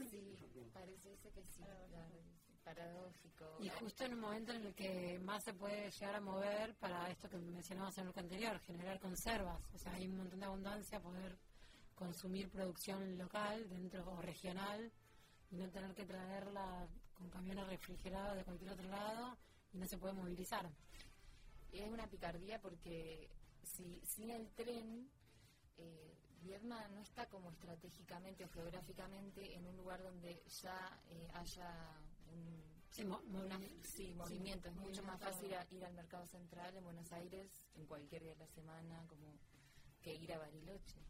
[0.08, 0.38] Sí,
[0.72, 2.22] parece que sí, claro,
[2.66, 3.44] paradójico.
[3.60, 7.08] Y justo en un momento en el que más se puede llegar a mover para
[7.08, 9.60] esto que mencionabas en el bloque anterior, generar conservas.
[9.72, 11.38] O sea, hay un montón de abundancia, poder
[11.94, 14.92] consumir producción local dentro o regional
[15.50, 19.38] y no tener que traerla con camiones refrigerados de cualquier otro lado
[19.72, 20.68] y no se puede movilizar.
[21.72, 23.30] Es una picardía porque
[23.62, 25.08] si sin el tren,
[25.76, 26.16] eh,
[26.90, 31.68] no está como estratégicamente o geográficamente en un lugar donde ya eh, haya
[32.90, 34.68] Sí, mo- una- sí, movimiento.
[34.68, 38.32] es mucho más fácil a- ir al mercado central en Buenos Aires en cualquier día
[38.32, 39.34] de la semana como
[40.02, 41.00] que ir a Bariloche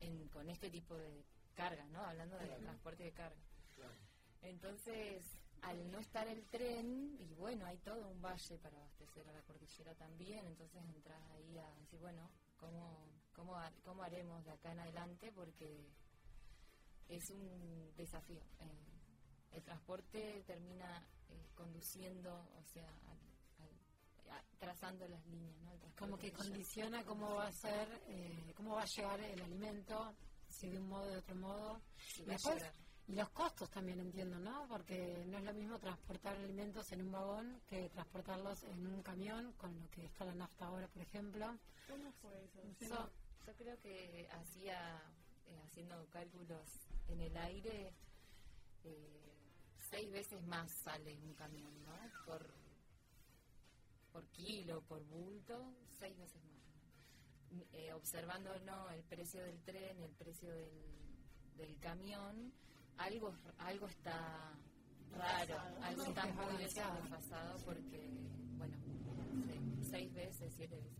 [0.00, 1.22] en, con este tipo de
[1.54, 2.00] carga, ¿no?
[2.02, 2.62] Hablando de Claro.
[2.62, 3.42] transporte de carga.
[3.74, 3.94] Claro.
[4.42, 9.32] Entonces, al no estar el tren, y bueno, hay todo un valle para abastecer a
[9.32, 14.72] la cordillera también, entonces entras ahí a decir, bueno, ¿cómo, cómo, cómo haremos de acá
[14.72, 15.30] en adelante?
[15.32, 15.90] Porque
[17.08, 18.40] es un desafío.
[18.60, 18.93] Eh,
[19.54, 25.54] el transporte termina eh, conduciendo, o sea, al- al- a- trazando las líneas,
[25.96, 30.14] Como que condiciona cómo va a ser, eh, cómo va a llegar el alimento,
[30.48, 31.80] si de un modo o de otro modo.
[31.96, 32.62] Sí, Y después,
[33.06, 34.66] y los costos también entiendo, ¿no?
[34.68, 39.52] Porque no es lo mismo transportar alimentos en un vagón que transportarlos en un camión,
[39.54, 41.58] con lo que está la nafta ahora, por ejemplo.
[41.88, 42.60] ¿Cómo fue eso?
[42.80, 43.10] Yo,
[43.46, 45.02] yo creo que hacía,
[45.46, 46.66] eh, haciendo cálculos
[47.08, 47.92] en el aire,
[48.84, 49.33] eh,
[49.94, 51.92] seis veces más sale un camión, ¿no?
[52.26, 52.46] Por,
[54.12, 56.54] por kilo, por bulto, seis veces más.
[57.72, 58.90] Eh, observando ¿no?
[58.90, 60.72] el precio del tren, el precio del,
[61.56, 62.52] del camión,
[62.96, 64.52] algo, algo está
[65.12, 68.10] raro, algo está muy desfasado porque,
[68.56, 68.76] bueno,
[69.46, 70.98] se- seis veces, siete veces.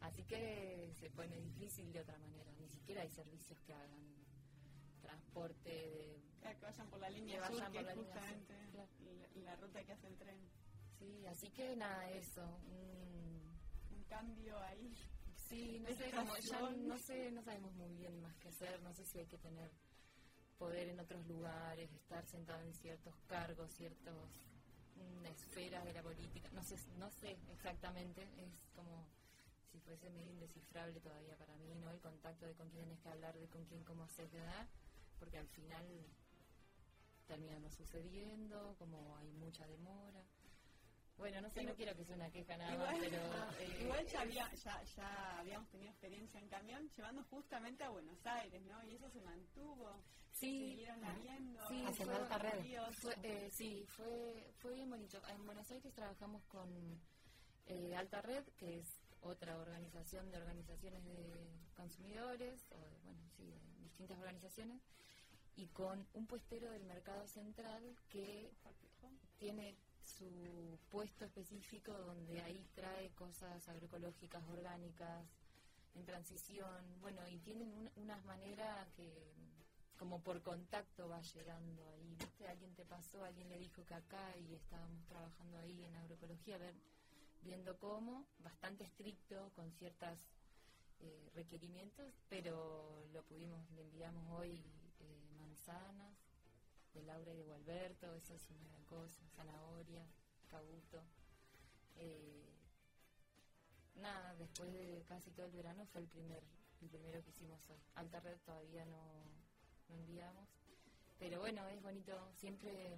[0.00, 2.52] Así que se pone difícil de otra manera.
[2.60, 4.00] Ni siquiera hay servicios que hagan
[5.02, 6.22] transporte de...
[6.40, 8.54] Claro, que vayan por la línea Que sur, vayan que por la línea sur, justamente
[8.72, 8.88] claro.
[9.34, 10.38] la, la ruta que hace el tren.
[10.98, 12.42] Sí, así que nada, eso.
[12.70, 13.58] un-
[13.90, 14.94] Un cambio ahí.
[15.48, 18.92] Sí, no sé, como ya no sé, no sabemos muy bien más qué hacer, no
[18.94, 19.70] sé si hay que tener
[20.58, 24.14] poder en otros lugares, estar sentado en ciertos cargos, ciertas
[24.96, 29.04] mm, esferas de la política, no sé, no sé exactamente, es como
[29.72, 31.90] si fuese medio indescifrable todavía para mí, ¿no?
[31.90, 34.68] El contacto de con quién tienes que hablar, de con quién cómo hacer edad,
[35.22, 35.86] porque al final
[37.28, 40.20] termina no sucediendo, como hay mucha demora.
[41.16, 43.18] Bueno, no sé, no quiero que sea una queja nada más, pero...
[43.60, 48.26] eh, igual ya, había, ya, ya habíamos tenido experiencia en camión llevando justamente a Buenos
[48.26, 48.82] Aires, ¿no?
[48.82, 50.02] Y eso se mantuvo.
[50.32, 51.68] Sí, Siguieron habiendo.
[51.68, 52.06] Sí, Hacia
[52.90, 55.22] fue, eh, sí, fue, fue bien bonito.
[55.28, 56.68] En Buenos Aires trabajamos con
[57.66, 58.88] eh, Alta Red, que es
[59.20, 64.82] otra organización de organizaciones de consumidores, o de, bueno, sí, de distintas organizaciones,
[65.56, 68.50] y con un puestero del Mercado Central que
[69.38, 75.24] tiene su puesto específico donde ahí trae cosas agroecológicas, orgánicas,
[75.94, 79.32] en transición, bueno, y tienen un- unas maneras que
[79.98, 82.48] como por contacto va llegando ahí, ¿viste?
[82.48, 86.74] Alguien te pasó, alguien le dijo que acá y estábamos trabajando ahí en agroecología, ver,
[87.42, 90.18] viendo cómo, bastante estricto con ciertos
[91.34, 94.81] requerimientos, pero lo pudimos, le enviamos hoy eh,
[95.62, 96.16] manzanas
[96.94, 100.04] de Laura y de Gualberto, eso es una gran cosa, zanahoria,
[100.48, 101.02] cabuto.
[101.96, 102.48] Eh,
[103.96, 106.42] nada, después de casi todo el verano fue el primer
[106.82, 107.78] el primero que hicimos hoy.
[107.94, 109.24] Alta Red todavía no,
[109.88, 110.48] no enviamos,
[111.20, 112.96] pero bueno, es bonito, siempre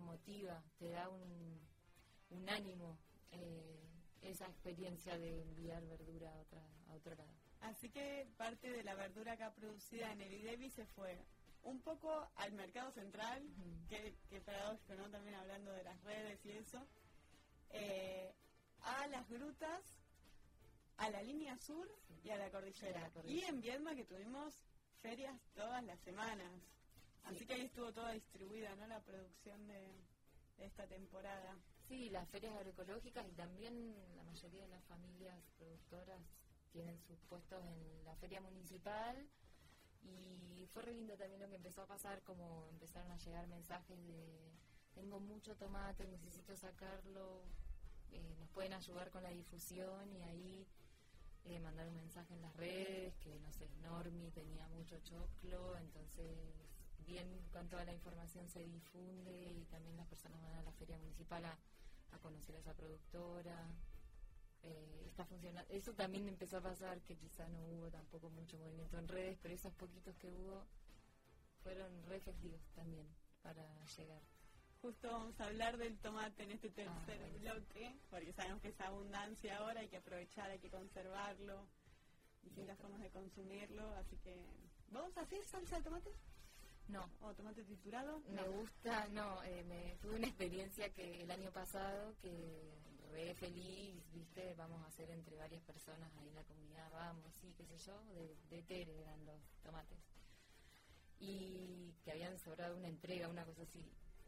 [0.00, 1.60] motiva, te da un,
[2.30, 2.98] un ánimo
[3.30, 3.78] eh,
[4.22, 7.30] esa experiencia de enviar verdura a, otra, a otro lado.
[7.60, 11.24] Así que parte de la verdura acá producida en Evidevi se fue
[11.68, 13.42] un poco al mercado central,
[13.88, 15.10] que, que paradójico, ¿no?
[15.10, 16.86] También hablando de las redes y eso,
[17.70, 18.32] eh,
[18.80, 19.82] a las grutas,
[20.96, 21.88] a la línea sur
[22.24, 23.00] y a la cordillera.
[23.00, 23.46] La cordillera.
[23.46, 24.54] Y en Viedma que tuvimos
[25.02, 26.50] ferias todas las semanas.
[27.24, 28.86] Así que ahí estuvo toda distribuida, ¿no?
[28.86, 29.92] La producción de,
[30.56, 31.56] de esta temporada.
[31.86, 36.20] Sí, las ferias agroecológicas y también la mayoría de las familias productoras
[36.72, 39.28] tienen sus puestos en la feria municipal
[40.02, 43.98] y fue re lindo también lo que empezó a pasar, como empezaron a llegar mensajes
[44.06, 44.52] de
[44.94, 47.42] tengo mucho tomate, necesito sacarlo,
[48.10, 50.66] eh, nos pueden ayudar con la difusión y ahí
[51.44, 56.36] eh, mandar un mensaje en las redes que no sé, Normi tenía mucho choclo, entonces
[57.06, 60.98] bien con toda la información se difunde y también las personas van a la feria
[60.98, 61.56] municipal a,
[62.12, 63.70] a conocer a esa productora.
[64.68, 65.70] Eh, está funcionando.
[65.72, 69.54] Eso también empezó a pasar, que quizá no hubo tampoco mucho movimiento en redes, pero
[69.54, 70.64] esos poquitos que hubo
[71.62, 73.06] fueron re efectivos también
[73.42, 73.64] para
[73.96, 74.22] llegar.
[74.80, 77.38] Justo vamos a hablar del tomate en este tercer Ah, bueno.
[77.40, 81.66] bloque, porque sabemos que es abundancia ahora, hay que aprovechar, hay que conservarlo,
[82.42, 84.36] distintas formas de consumirlo, así que...
[84.90, 86.10] ¿Vamos a hacer salsa de tomate?
[86.86, 87.10] No.
[87.20, 88.20] ¿O tomate triturado?
[88.30, 92.77] Me gusta, no, eh, me, tuve una experiencia que el año pasado que
[93.08, 97.52] re feliz, viste, vamos a hacer entre varias personas ahí en la comunidad, vamos, sí,
[97.56, 99.98] qué sé yo, de, de Tere eran los tomates.
[101.20, 103.84] Y que habían sobrado una entrega, una cosa así.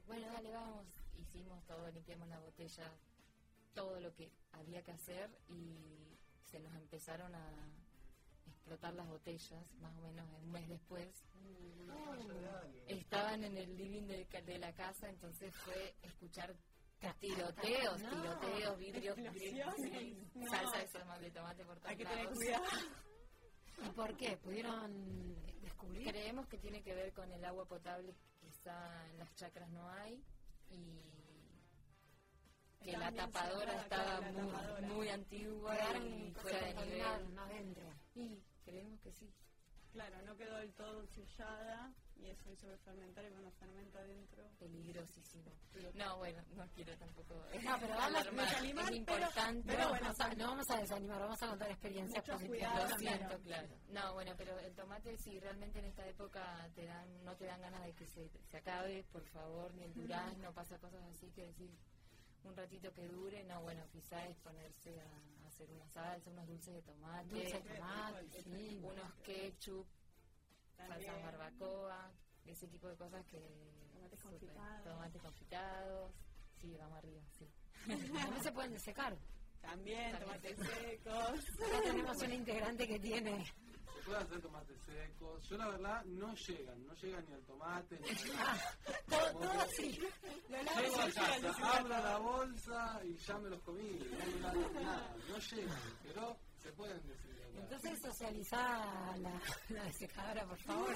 [0.07, 0.87] Bueno, dale, vamos,
[1.19, 2.91] hicimos todo, limpiamos la botella,
[3.75, 6.17] todo lo que había que hacer y
[6.51, 7.69] se nos empezaron a
[8.49, 11.09] explotar las botellas, más o menos un mes después.
[12.89, 16.55] Estaban en el living de, ca- de la casa, entonces fue escuchar
[17.19, 18.11] tiroteos, No.
[18.11, 19.33] tiroteos, vidrios, No.
[20.51, 22.39] salsa de sal- de tomate por todos Hay que tener lados.
[22.39, 22.65] cuidado.
[23.87, 24.37] ¿Y por qué?
[24.37, 26.07] ¿Pudieron descubrir?
[26.09, 29.89] Creemos que tiene que ver con el agua potable que quizá en las chacras no
[29.91, 30.23] hay
[30.71, 31.01] y
[32.85, 34.89] que la tapadora estaba la muy, tapadora.
[34.89, 37.35] muy antigua Quedaron y fuera de nivel.
[37.35, 37.85] no adentro.
[38.15, 39.33] Y creemos que sí.
[39.93, 41.93] Claro, no quedó del todo sellada
[42.23, 44.45] y eso hizo fermentar y cuando fermenta adentro...
[44.59, 45.51] Peligrosísimo.
[45.95, 49.63] No, bueno, no quiero tampoco No, pero vamos a desanimar, es importante.
[49.67, 52.91] pero bueno, sa- no vamos a desanimar, vamos a contar experiencias positivas.
[52.91, 53.69] Lo siento, claro.
[53.89, 57.61] No, bueno, pero el tomate sí, realmente en esta época te dan, no te dan
[57.63, 61.47] ganas de que se, se acabe, por favor, ni el durazno, pasa cosas así que
[61.47, 61.71] decís
[62.45, 66.47] un ratito que dure, no, bueno, quizá es ponerse a, a hacer una salsa, unos
[66.47, 68.81] dulces de tomate, Dulces de tomate, sí.
[68.83, 69.87] unos ketchup,
[70.89, 71.11] También.
[71.13, 72.13] salsa barbacoa,
[72.47, 73.39] ese tipo de cosas que...
[73.93, 74.85] Tomates confitados.
[74.85, 76.13] Tomates confitados,
[76.61, 77.49] sí, vamos arriba, sí.
[77.87, 79.17] También se pueden desecar.
[79.61, 81.15] También, tomates secos.
[81.15, 83.45] Acá tenemos una integrante que tiene.
[83.45, 85.49] Se puede hacer tomates secos.
[85.49, 88.17] Yo la verdad no llegan, no llegan ni al tomate, ni al
[89.07, 89.99] Todo, Como todo que- así.
[90.49, 93.99] Llego a casa, abro la bolsa y ya me los comí.
[93.99, 95.17] No me lavo nada.
[95.29, 97.63] No llegan, pero se pueden deshidratar.
[97.63, 99.41] Entonces socializá la,
[99.71, 100.95] la desecadora, por favor.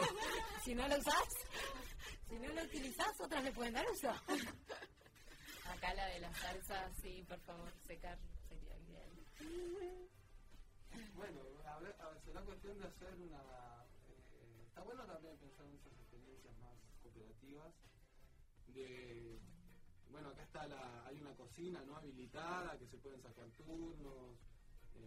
[0.65, 1.29] si no la usás,
[2.29, 4.11] si no la utilizás, otras le pueden dar uso.
[5.71, 10.09] Acá la de la salsa, sí, por favor, secar sería ideal.
[11.15, 13.39] Bueno, a ver, a ver, será cuestión de hacer una...
[13.39, 17.73] eh, está bueno también pensar en esas experiencias más cooperativas.
[18.69, 19.39] De,
[20.11, 24.39] bueno, acá está la, hay una cocina no habilitada que se pueden sacar turnos.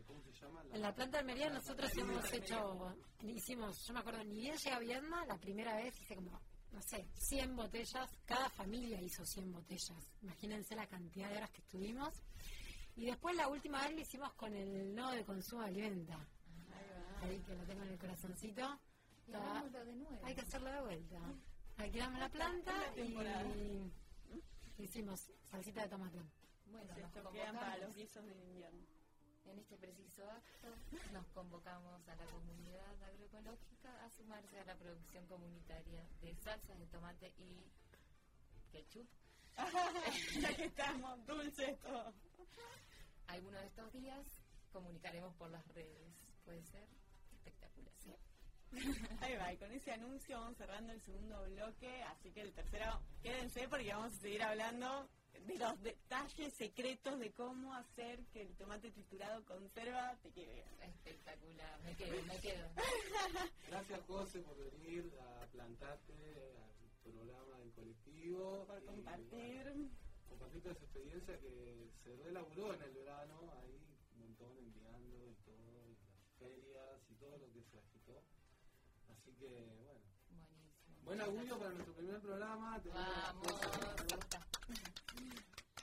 [0.05, 0.63] ¿Cómo se llama?
[0.71, 4.75] En la planta de Almería nosotros hemos hecho, hicimos, yo me acuerdo, ni bien llegué
[4.75, 6.39] a Viedma, la primera vez hice como,
[6.71, 11.61] no sé, 100 botellas, cada familia hizo 100 botellas, imagínense la cantidad de horas que
[11.61, 12.13] estuvimos.
[12.95, 16.17] Y después la última vez lo hicimos con el nodo de consumo de alimenta.
[17.21, 18.79] Ahí que lo tengo en el corazoncito.
[19.27, 20.25] De nuevo.
[20.25, 21.19] Hay que hacerlo de vuelta.
[21.77, 23.91] Alquilamos la planta y
[24.81, 26.19] hicimos salsita de tomate.
[26.65, 27.95] Bueno, Se nos quedan para los convocamos.
[27.95, 28.96] guisos de invierno.
[29.47, 30.67] En este preciso acto
[31.13, 36.85] nos convocamos a la comunidad agroecológica a sumarse a la producción comunitaria de salsas de
[36.87, 37.63] tomate y
[38.71, 39.07] ketchup.
[40.41, 42.13] ya que estamos, dulces, todo.
[43.27, 44.27] Algunos de estos días
[44.71, 46.13] comunicaremos por las redes.
[46.43, 46.87] Puede ser
[47.31, 47.93] espectacular.
[49.21, 53.01] Ahí va, y con ese anuncio vamos cerrando el segundo bloque, así que el tercero,
[53.21, 55.09] quédense porque vamos a seguir hablando
[55.47, 60.67] de los detalles secretos de cómo hacer que el tomate triturado conserva te quede bien.
[60.81, 62.69] Espectacular, me quedo, me quedo.
[63.69, 68.65] Gracias José por venir a plantarte al programa del colectivo.
[68.67, 69.63] Por compartir.
[69.63, 69.89] bueno,
[70.27, 73.79] compartir toda esa experiencia que se relaboró en el verano, ahí
[74.15, 78.21] un montón enviando y todo, y las ferias y todo lo que se agitó.
[79.07, 80.01] Así que bueno.
[80.29, 81.05] Buenísimo.
[81.05, 82.81] Buen augurio para nuestro primer programa.
[82.93, 83.61] Vamos.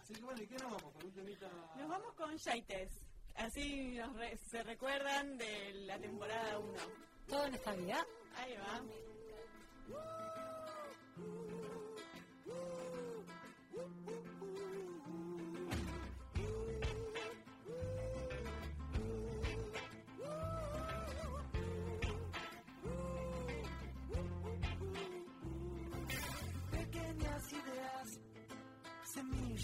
[0.03, 0.93] Así que bueno, ¿y qué nos vamos?
[0.95, 1.49] Con un temita.
[1.77, 2.91] Nos vamos con Yaites,
[3.37, 6.73] así nos re- se recuerdan de la temporada 1.
[7.29, 8.07] Todo en esta vida.
[8.37, 8.83] Ahí va.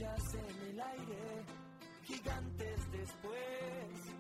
[0.03, 1.45] En el aire,
[2.05, 4.15] gigantes después.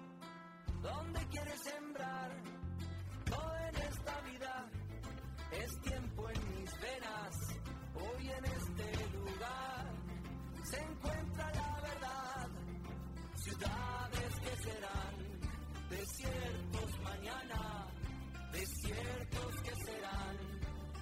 [0.83, 2.31] ¿Dónde quieres sembrar?
[3.25, 4.71] Todo en esta vida
[5.53, 7.35] es tiempo en mis venas.
[7.95, 9.87] Hoy en este lugar
[10.65, 12.49] se encuentra la verdad.
[13.37, 15.15] Ciudades que serán
[15.89, 17.87] desiertos mañana,
[18.53, 20.37] desiertos que serán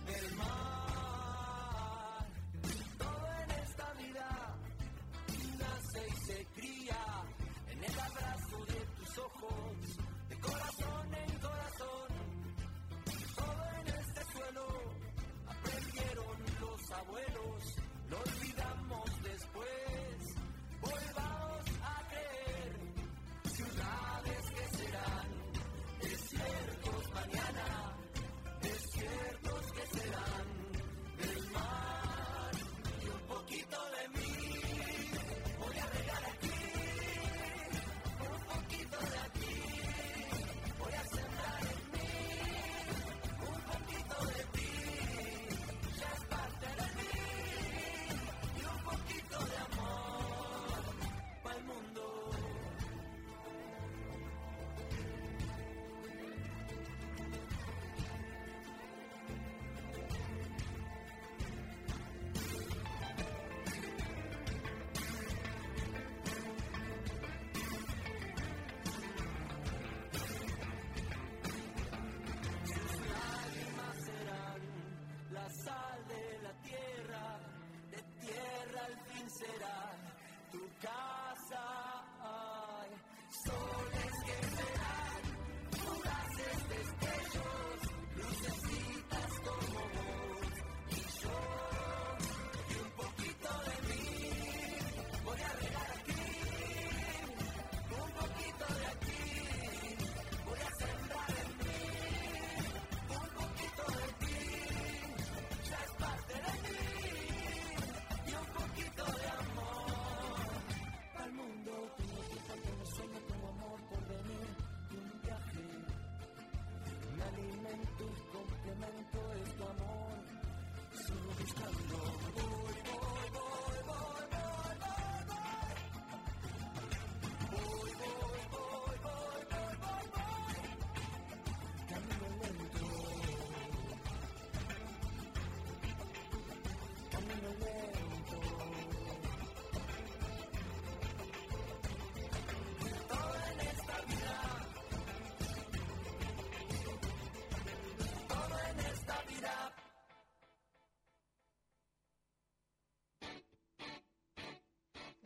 [0.06, 0.87] el mar.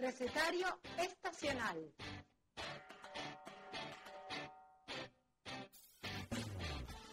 [0.03, 0.67] Recetario
[0.99, 1.95] estacional.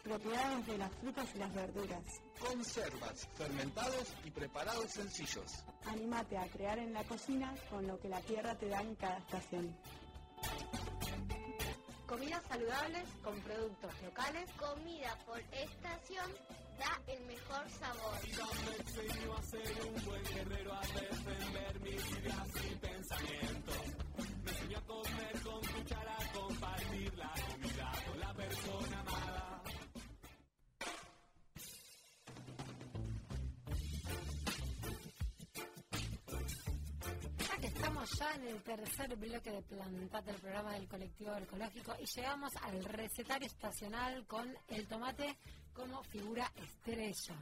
[0.01, 2.03] Propiedades de las frutas y las verduras.
[2.39, 5.63] Conservas, fermentados y preparados sencillos.
[5.85, 9.19] Anímate a crear en la cocina con lo que la tierra te da en cada
[9.19, 9.77] estación.
[12.07, 14.49] Comidas saludables con productos locales.
[14.53, 16.31] Comida por estación
[16.79, 18.19] da el mejor sabor.
[18.65, 23.77] Me enseñó a ser un buen guerrero, a defender mis ideas y pensamientos.
[24.43, 29.63] Me enseñó a comer con cuchara, a compartir la comida con la persona amada.
[37.61, 42.55] Estamos ya en el tercer bloque de Plantate, el programa del colectivo ecológico, y llegamos
[42.61, 45.37] al recetario estacional con el tomate
[45.73, 47.35] como figura estrella.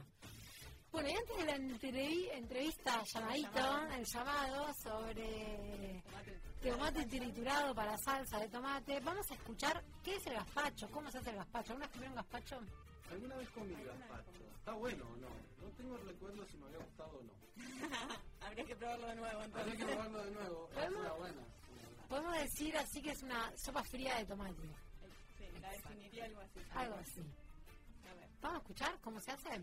[0.90, 6.02] Bueno, y antes de la entrevi- entrevista, llamadito, el llamado sobre
[6.62, 11.18] tomate triturado para salsa de tomate, vamos a escuchar qué es el gazpacho, cómo se
[11.18, 11.72] hace el gazpacho.
[11.72, 12.60] ¿Alguna vez comieron gazpacho?
[13.10, 14.30] ¿Alguna vez comí gazpacho?
[14.58, 15.28] ¿Está bueno o no?
[15.28, 17.32] No tengo recuerdo si me había gustado o no.
[18.46, 19.78] Habría que probarlo de nuevo Habría entonces.
[19.78, 20.68] que probarlo de nuevo.
[20.70, 21.00] Es ¿Podemos?
[21.00, 21.42] una buena.
[22.08, 24.62] Podemos decir así que es una sopa fría de tomate,
[25.36, 26.60] Sí, la definiría algo así.
[26.74, 27.22] algo así.
[28.40, 29.60] ¿Vamos a escuchar cómo se hace?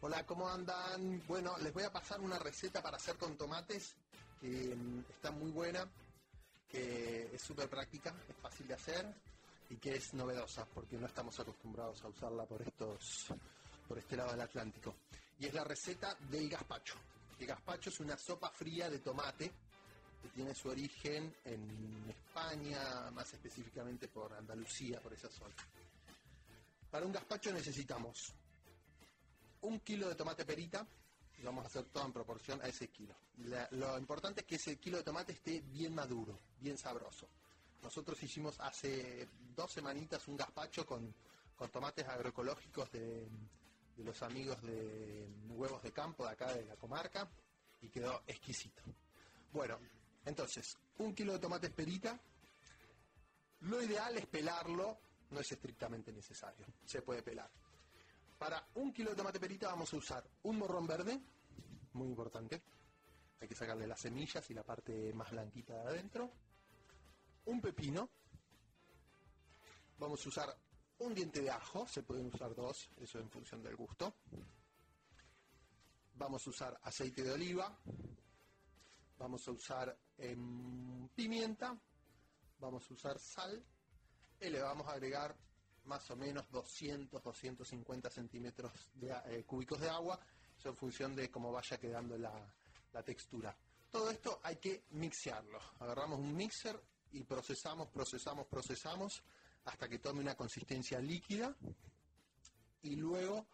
[0.00, 1.22] Hola, ¿cómo andan?
[1.26, 3.94] Bueno, les voy a pasar una receta para hacer con tomates
[4.40, 5.88] que mm, está muy buena,
[6.68, 9.14] que es súper práctica, es fácil de hacer
[9.70, 13.26] y que es novedosa porque no estamos acostumbrados a usarla por estos
[13.88, 14.94] por este lado del Atlántico.
[15.38, 16.94] Y es la receta del gazpacho.
[17.38, 19.50] El gazpacho es una sopa fría de tomate
[20.22, 25.54] que tiene su origen en España, más específicamente por Andalucía, por esa zona.
[26.96, 28.32] Para un gazpacho necesitamos
[29.60, 30.86] un kilo de tomate perita,
[31.38, 33.14] y vamos a hacer todo en proporción a ese kilo.
[33.72, 37.28] Lo importante es que ese kilo de tomate esté bien maduro, bien sabroso.
[37.82, 41.14] Nosotros hicimos hace dos semanitas un gazpacho con,
[41.54, 43.28] con tomates agroecológicos de,
[43.98, 47.28] los amigos de Huevos de Campo de acá de la comarca
[47.82, 48.80] y quedó exquisito.
[49.52, 49.78] Bueno,
[50.24, 52.18] entonces, un kilo de tomates perita.
[53.60, 54.96] Lo ideal es pelarlo,
[55.30, 57.50] no es estrictamente necesario, se puede pelar.
[58.38, 61.20] Para un kilo de tomate perita vamos a usar un morrón verde,
[61.94, 62.62] muy importante.
[63.40, 66.30] Hay que sacarle las semillas y la parte más blanquita de adentro.
[67.46, 68.08] Un pepino.
[69.98, 70.56] Vamos a usar
[70.98, 74.14] un diente de ajo, se pueden usar dos, eso en función del gusto.
[76.14, 77.78] Vamos a usar aceite de oliva.
[79.18, 81.78] Vamos a usar em, pimienta.
[82.58, 83.62] Vamos a usar sal.
[84.40, 85.34] Y le vamos a agregar
[85.84, 88.72] más o menos 200, 250 centímetros
[89.02, 90.18] eh, cúbicos de agua,
[90.58, 92.32] eso en función de cómo vaya quedando la,
[92.92, 93.56] la textura.
[93.90, 95.60] Todo esto hay que mixearlo.
[95.78, 96.78] Agarramos un mixer
[97.12, 99.22] y procesamos, procesamos, procesamos
[99.64, 101.54] hasta que tome una consistencia líquida
[102.82, 103.46] y luego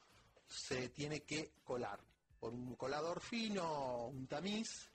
[0.48, 2.00] se tiene que colar
[2.40, 4.90] por un colador fino, un tamiz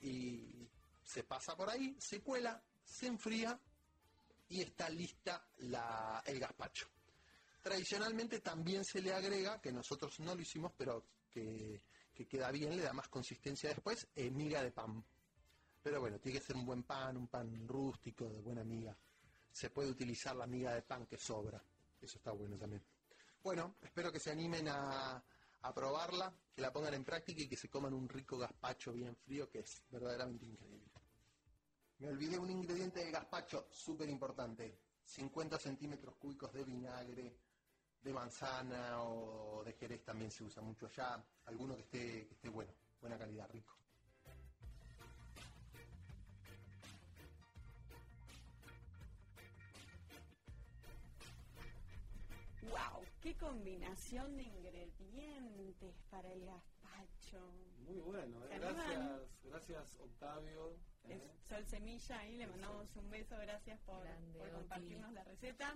[0.00, 0.68] y
[1.02, 3.58] se pasa por ahí, se cuela, se enfría
[4.48, 6.86] y está lista la- el gazpacho.
[7.62, 11.82] Tradicionalmente también se le agrega, que nosotros no lo hicimos, pero que,
[12.14, 15.04] que queda bien, le da más consistencia después, eh, miga de pan.
[15.82, 18.96] Pero bueno, tiene que ser un buen pan, un pan rústico, de buena miga.
[19.50, 21.62] Se puede utilizar la miga de pan que sobra.
[22.00, 22.82] Eso está bueno también.
[23.42, 25.22] Bueno, espero que se animen a,
[25.62, 29.16] a probarla, que la pongan en práctica y que se coman un rico gazpacho bien
[29.16, 30.86] frío, que es verdaderamente increíble.
[31.98, 34.80] Me olvidé un ingrediente del gazpacho súper importante.
[35.04, 37.38] 50 centímetros cúbicos de vinagre,
[38.02, 41.24] de manzana o de jerez también se usa mucho allá.
[41.46, 43.74] Alguno que esté, que esté bueno, buena calidad, rico.
[52.62, 53.04] ¡Wow!
[53.22, 57.40] ¡Qué combinación de ingredientes para el gazpacho!
[57.86, 58.58] Muy bueno, ¿Se eh.
[58.58, 60.76] gracias, gracias Octavio.
[61.08, 61.22] Es.
[61.48, 65.74] Sol Semilla, ahí le mandamos un beso, gracias por, Grande, por compartirnos la receta.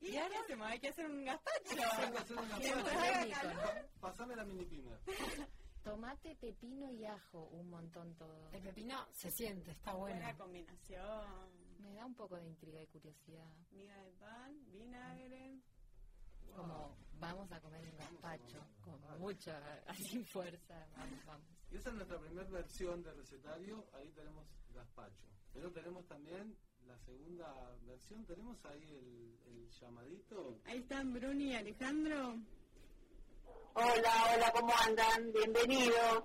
[0.00, 0.40] ¿Y, ¿Y qué ahora?
[0.40, 0.66] hacemos?
[0.68, 1.70] Hay que hacer un gazpacho.
[1.70, 3.88] Hay que hacer un gazpacho.
[4.00, 4.98] Pasame la mini pimer.
[5.84, 8.50] Tomate, pepino y ajo, un montón todo.
[8.52, 10.16] El pepino se siente, está bueno.
[10.16, 11.66] Buena combinación.
[11.78, 13.48] Me da un poco de intriga y curiosidad.
[13.70, 15.60] Miga de pan, vinagre.
[16.56, 20.86] Como vamos a comer un gazpacho con mucha así fuerza.
[20.96, 21.55] Vamos, vamos.
[21.70, 23.84] Y esa es nuestra primera versión de recetario.
[23.94, 25.26] Ahí tenemos gazpacho.
[25.52, 26.56] Pero tenemos también
[26.86, 28.24] la segunda versión.
[28.24, 30.58] Tenemos ahí el, el llamadito.
[30.64, 32.36] Ahí están Bruni y Alejandro.
[33.74, 35.32] Hola, hola, ¿cómo andan?
[35.32, 36.24] Bienvenidos.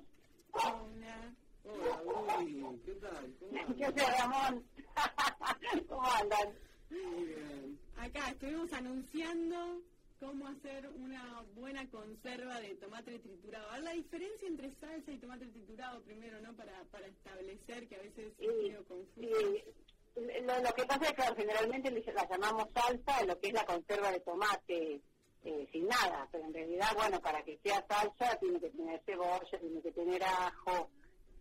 [0.54, 1.34] Hola.
[1.64, 2.02] Hola,
[2.40, 3.36] Uri, ¿qué tal?
[3.40, 3.76] ¿Cómo andan?
[3.76, 4.66] ¿Qué haces, Ramón?
[5.90, 6.54] ¿Cómo andan?
[6.90, 7.80] Muy bien.
[7.98, 9.82] Acá estuvimos anunciando
[10.22, 13.68] cómo hacer una buena conserva de tomate triturado.
[13.72, 16.54] A ver, la diferencia entre salsa y tomate triturado primero, ¿no?
[16.54, 19.20] Para, para establecer que a veces es medio confuso.
[19.20, 23.66] Y lo, lo que pasa es que generalmente la llamamos salsa lo que es la
[23.66, 25.02] conserva de tomate
[25.44, 29.60] eh, sin nada, pero en realidad, bueno, para que sea salsa tiene que tener cebolla,
[29.60, 30.92] tiene que tener ajo,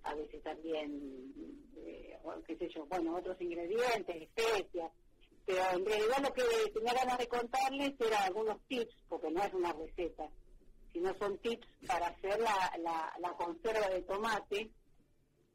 [0.04, 1.34] a veces también,
[1.76, 2.16] eh,
[2.46, 4.90] qué sé yo, bueno, otros ingredientes, especias.
[5.50, 6.42] Pero en realidad lo que
[6.72, 10.28] tenía ganas de contarles eran algunos tips, porque no es una receta,
[10.92, 14.70] sino son tips para hacer la, la, la conserva de tomate,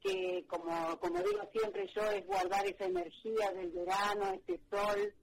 [0.01, 5.13] que como, como digo siempre yo, es guardar esa energía del verano, ese sol,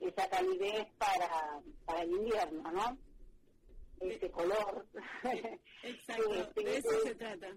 [0.00, 2.98] esa calidez para, para el invierno, ¿no?
[4.00, 4.86] Ese color.
[5.82, 7.48] Exacto, Este, de eso eh, se trata.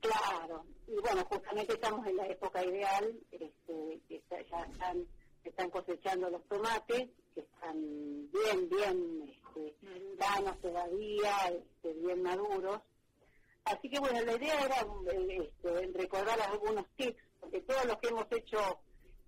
[0.00, 5.06] Claro, y bueno, justamente estamos en la época ideal, este, ya están,
[5.50, 7.76] están cosechando los tomates, que están
[8.30, 9.74] bien, bien este,
[10.18, 12.80] sanos todavía, este, bien maduros.
[13.64, 14.80] Así que bueno, la idea era
[15.12, 18.58] eh, este, recordar algunos tips, porque todos los que hemos hecho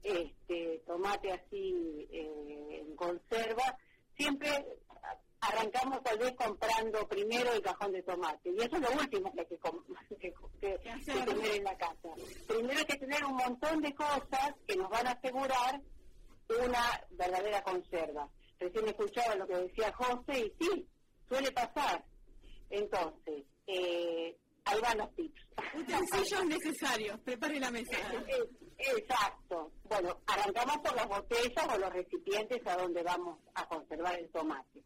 [0.03, 3.77] este, tomate así eh, en conserva,
[4.16, 4.49] siempre
[5.41, 8.51] arrancamos tal vez comprando primero el cajón de tomate.
[8.51, 9.59] Y eso es lo último que hay que,
[10.21, 12.09] que- que- que tener en la casa.
[12.47, 15.81] Primero hay que tener un montón de cosas que nos van a asegurar
[16.64, 18.28] una verdadera conserva.
[18.59, 20.88] Recién escuchaba lo que decía José y sí,
[21.28, 22.05] suele pasar.
[22.70, 25.40] Entonces, eh, ahí van los tips.
[25.74, 27.96] Utensilios necesarios, prepare la mesa.
[28.28, 29.72] Eh, Exacto.
[29.84, 34.84] Bueno, arrancamos por las botellas o los recipientes a donde vamos a conservar el tomate.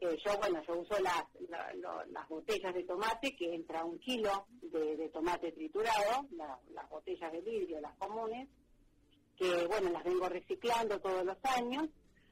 [0.00, 3.98] Eh, yo, bueno, yo uso las, la- lo- las botellas de tomate, que entra un
[3.98, 8.46] kilo de, de tomate triturado, la- las botellas de vidrio, las comunes,
[9.38, 11.88] que, bueno, las vengo reciclando todos los años.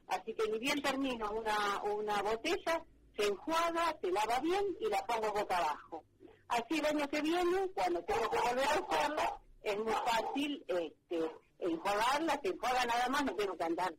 [0.07, 2.83] Así que ni bien termino una, una botella,
[3.15, 6.03] se enjuaga, se lava bien y la pongo boca abajo.
[6.49, 11.31] Así el año que viene, cuando tengo que volver a usarla, es muy fácil este,
[11.59, 13.93] enjuagarla, se enjuaga nada más, no tengo que andar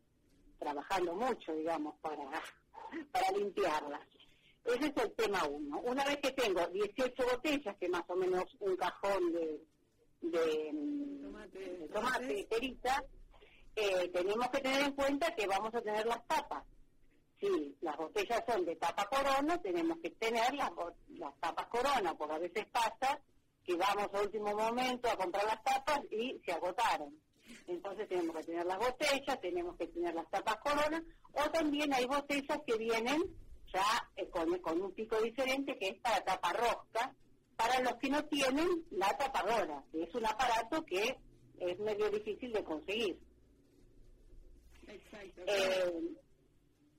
[0.58, 2.24] trabajando mucho, digamos, para,
[3.12, 4.00] para limpiarla.
[4.64, 5.80] Ese es el tema uno.
[5.80, 9.60] Una vez que tengo 18 botellas, que más o menos un cajón de,
[10.20, 10.72] de,
[11.52, 13.04] de tomate, perita,
[13.76, 16.64] eh, tenemos que tener en cuenta que vamos a tener las tapas.
[17.40, 20.70] Si las botellas son de tapa corona, tenemos que tener las
[21.40, 23.20] tapas corona, porque a veces pasa
[23.64, 27.14] que vamos a último momento a comprar las tapas y se agotaron.
[27.66, 31.02] Entonces tenemos que tener las botellas, tenemos que tener las tapas corona,
[31.32, 33.22] o también hay botellas que vienen
[33.72, 37.14] ya eh, con, con un pico diferente que es para tapa rosca,
[37.58, 41.16] para los que no tienen la tapadora, que es un aparato que
[41.58, 43.18] es medio difícil de conseguir.
[44.86, 45.42] Exacto.
[45.44, 45.92] Eh,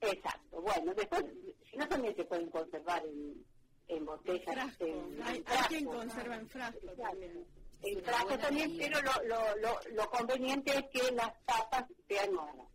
[0.02, 0.60] exacto.
[0.60, 1.24] Bueno, después,
[1.70, 3.42] si no también se pueden conservar en,
[3.88, 4.76] en botellas.
[4.80, 7.46] En- Hay, en hay quien conserva en frasco también.
[7.82, 12.68] En frasco también, pero lo, lo, lo, lo conveniente es que las tapas sean nuevas,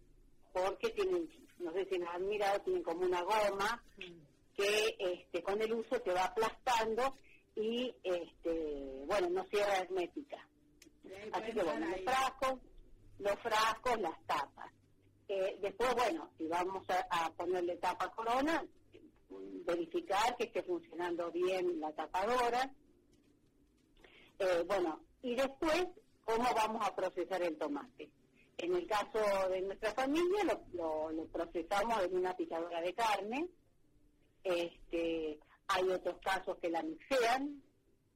[0.52, 1.30] porque tienen,
[1.60, 3.84] no sé si las han mirado, tienen como una goma
[4.58, 7.18] que este, con el uso te va aplastando
[7.56, 10.46] y, este, bueno, no cierra hermética.
[11.34, 12.60] Así que bueno, los frascos,
[13.20, 14.72] los frascos, las tapas.
[15.28, 18.64] Eh, después, bueno, si vamos a, a ponerle tapa corona,
[19.66, 22.72] verificar que esté funcionando bien la tapadora.
[24.40, 25.88] Eh, bueno, y después,
[26.26, 28.10] ¿cómo vamos a procesar el tomate?
[28.58, 33.48] En el caso de nuestra familia, lo, lo- lo procesamos en una picadora de carne.
[34.44, 37.62] Este, hay otros casos que la mixean,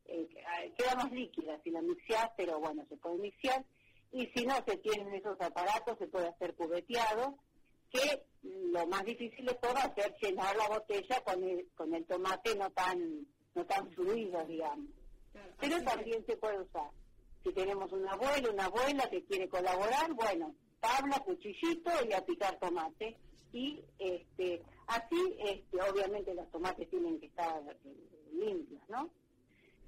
[0.06, 3.64] eh, ah, queda más líquida si la mixeas, pero bueno, se puede mixear.
[4.12, 7.38] Y si no se tienen esos aparatos, se puede hacer cubeteado,
[7.92, 11.94] que lo más difícil de todo va a ser llenar la botella con el, con
[11.94, 14.90] el tomate no tan, no tan fluido, digamos.
[15.60, 16.90] Pero también se puede usar.
[17.44, 22.58] Si tenemos un abuelo, una abuela que quiere colaborar, bueno, tabla, cuchillito y a picar
[22.60, 23.16] tomate.
[23.52, 29.10] Y este, así, este, obviamente los tomates tienen que estar eh, limpios, ¿no?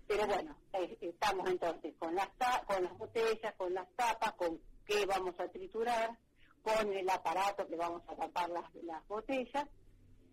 [0.07, 0.55] Pero bueno,
[0.99, 2.29] estamos entonces con las,
[2.67, 6.17] con las botellas, con las tapas, con qué vamos a triturar,
[6.61, 9.67] con el aparato que vamos a tapar las, las botellas,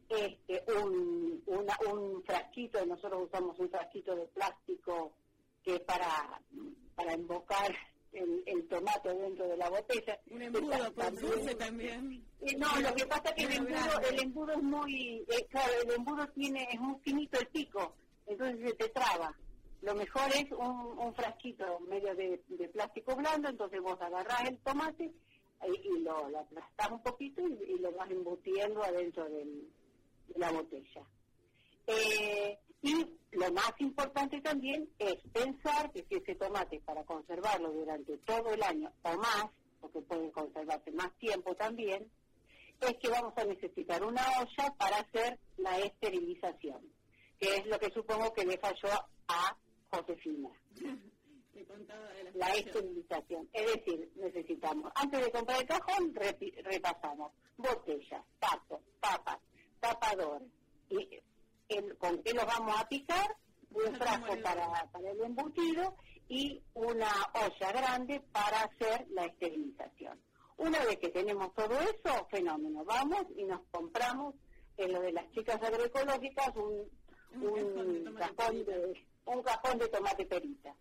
[0.09, 5.12] este, un, una- un frasquito, nosotros usamos un frasquito de plástico
[5.62, 6.41] que para,
[6.97, 7.75] para embocar
[8.13, 10.19] el, el tomate dentro de la botella.
[10.31, 12.25] Un embudo, también- dulce también.
[12.41, 15.73] Eh, no, lo que pasa es que el embudo, el embudo es muy, eh, claro,
[15.85, 17.95] el embudo tiene, es muy finito el pico,
[18.27, 19.35] entonces se te traba.
[19.83, 24.59] lo mejor es un, un frasquito medio de, de plástico blando, entonces vos agarrás el
[24.59, 25.05] tomate
[25.67, 29.69] y, y lo, lo aplastás un poquito y, y lo vas embutiendo adentro del-
[30.29, 31.03] de la botella.
[31.87, 38.16] Eh, y lo más importante también es pensar que si ese tomate para conservarlo durante
[38.18, 39.47] todo el año o más,
[39.81, 42.11] porque pueden conservarse más tiempo también,
[42.81, 46.81] es que vamos a necesitar una olla para hacer la esterilización,
[47.39, 48.91] que es lo que supongo que le falló
[49.29, 49.57] a
[49.91, 50.51] Josefina.
[52.35, 53.49] La esterilización.
[53.53, 59.39] Es decir, necesitamos, antes de comprar el cajón, repasamos botellas, tapos, tapas,
[59.81, 60.49] tapadores.
[60.89, 61.20] Y
[61.69, 63.37] el, con qué los vamos a picar,
[63.71, 65.97] un frasco para, para el embutido
[66.29, 70.21] y una olla grande para hacer la esterilización.
[70.57, 74.35] Una vez que tenemos todo eso, fenómeno, vamos y nos compramos
[74.77, 76.91] en lo de las chicas agroecológicas un,
[77.43, 80.75] un cajón de un cajón de tomate perita.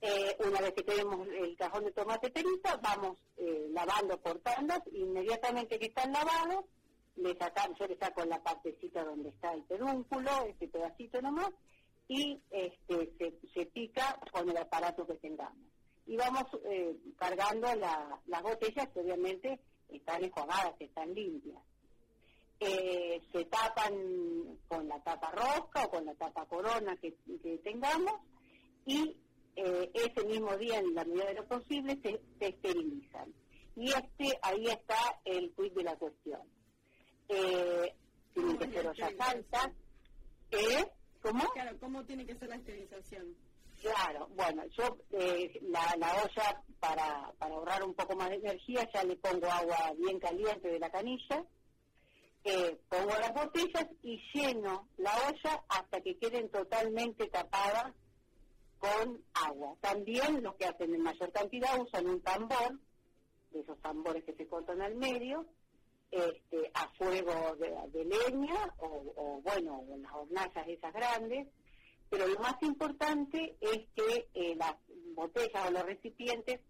[0.00, 4.80] Eh, una vez que tenemos el cajón de tomate perita, vamos eh, lavando por tandas,
[4.92, 6.64] inmediatamente que están lavados,
[7.18, 11.50] le sacamos, yo le saco la partecita donde está el pedúnculo, este pedacito nomás,
[12.08, 15.66] y este, se, se pica con el aparato que tengamos.
[16.06, 19.60] Y vamos eh, cargando la- las botellas que obviamente
[19.90, 21.60] están enjuagadas, están limpias.
[22.60, 28.14] Eh, se tapan con la tapa rosca o con la tapa corona que, que tengamos
[28.84, 29.16] y
[29.54, 33.32] eh, ese mismo día, en la medida de lo posible, se, se esterilizan.
[33.76, 36.40] Y este ahí está el quid de la cuestión.
[37.28, 37.94] Eh,
[38.34, 39.70] tienen que ser ollas altas.
[40.50, 40.84] ¿Eh?
[41.22, 41.44] ¿Cómo?
[41.50, 43.36] Claro, ¿cómo tiene que ser la esterilización?
[43.80, 48.88] Claro, bueno, yo eh, la, la olla para, para ahorrar un poco más de energía
[48.92, 51.44] ya le pongo agua bien caliente de la canilla,
[52.44, 57.94] eh, pongo las botellas y lleno la olla hasta que queden totalmente tapadas
[58.78, 59.76] con agua.
[59.80, 62.80] También los que hacen en mayor cantidad usan un tambor,
[63.50, 65.46] de esos tambores que se cortan al medio,
[66.10, 71.48] este, a fuego de, leña o, o, bueno, o las hornallas esas grandes,
[72.08, 74.74] pero lo más importante es que eh, las
[75.14, 76.60] botellas o los recipientes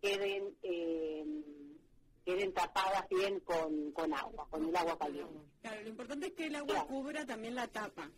[0.00, 1.24] queden eh,
[2.26, 5.38] queden tapadas bien con, con agua, con el agua caliente.
[5.62, 8.10] Claro, lo importante es que el agua cubra también la tapa.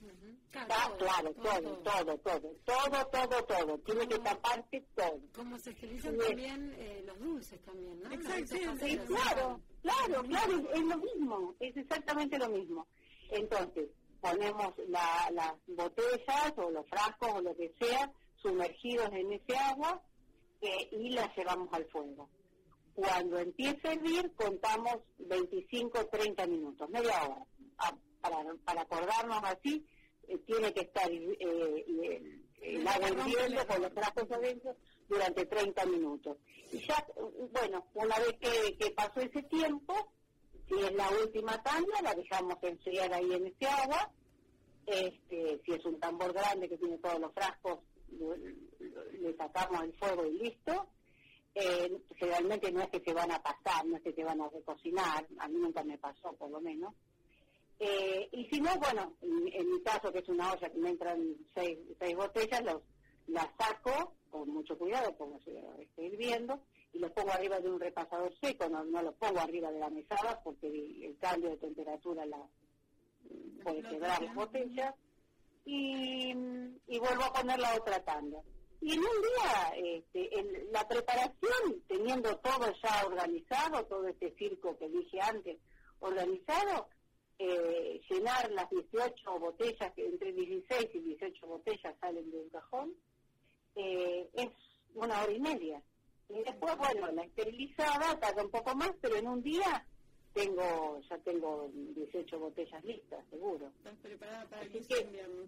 [0.54, 5.20] Ah, claro, todo, todo, todo, todo, todo, todo, tiene que taparse todo.
[5.34, 6.26] Como se utilizan Sí.
[6.26, 8.08] también eh, los dulces también, ¿no?
[8.08, 9.06] Dulces Sí, caseros.
[9.06, 12.86] claro, claro, claro, es, es lo mismo, es exactamente lo mismo.
[13.30, 13.90] Entonces,
[14.22, 20.02] ponemos la- las botellas o los frascos o lo que sea sumergidos en ese agua
[20.62, 22.28] eh, y las llevamos al fuego.
[23.02, 27.46] Cuando empiece a hervir, contamos 25 30 minutos, media hora.
[27.78, 29.86] Ah, para, para acordarnos así,
[30.26, 31.36] eh, tiene que estar eh,
[31.86, 34.74] el, el agua hirviendo con los frascos adentro
[35.08, 36.38] durante 30 minutos.
[36.72, 37.20] Y ya, eh,
[37.52, 39.94] bueno, una vez que, que pasó ese tiempo,
[40.68, 44.10] si es la última tanda, la dejamos enfriar ahí en ese agua.
[44.86, 47.78] Este, si es un tambor grande que tiene todos los frascos,
[48.10, 50.88] lo- le sacamos el fuego y listo.
[51.60, 54.48] Eh, generalmente no es que se van a pasar, no es que se van a
[54.48, 56.94] recocinar, a mí nunca me pasó por lo menos.
[57.80, 60.90] Eh, y si no, bueno, en, en mi caso, que es una olla que me
[60.90, 61.20] entran
[61.56, 62.82] seis, seis botellas, los,
[63.26, 66.60] las saco con mucho cuidado, como se esté hirviendo,
[66.92, 69.90] y los pongo arriba de un repasador seco, no, no los pongo arriba de la
[69.90, 72.40] mesada porque el, el cambio de temperatura la,
[73.64, 74.94] puede quebrar las botellas,
[75.64, 76.30] y,
[76.86, 78.38] y vuelvo a poner la otra tanda.
[78.80, 84.76] Y en un día, este, el- la preparación, teniendo todo ya organizado, todo este circo
[84.78, 85.58] que dije antes
[86.00, 86.88] organizado,
[87.40, 92.94] eh, llenar las 18 botellas, que entre 16 y 18 botellas salen de un cajón,
[93.74, 94.48] eh, es
[94.94, 95.82] una hora y media.
[96.28, 99.86] Y después, bueno, la esterilizada tarda un poco más, pero en un día
[100.34, 103.68] tengo ya tengo 18 botellas listas, seguro.
[103.78, 105.44] Estás preparada para Así de invierno.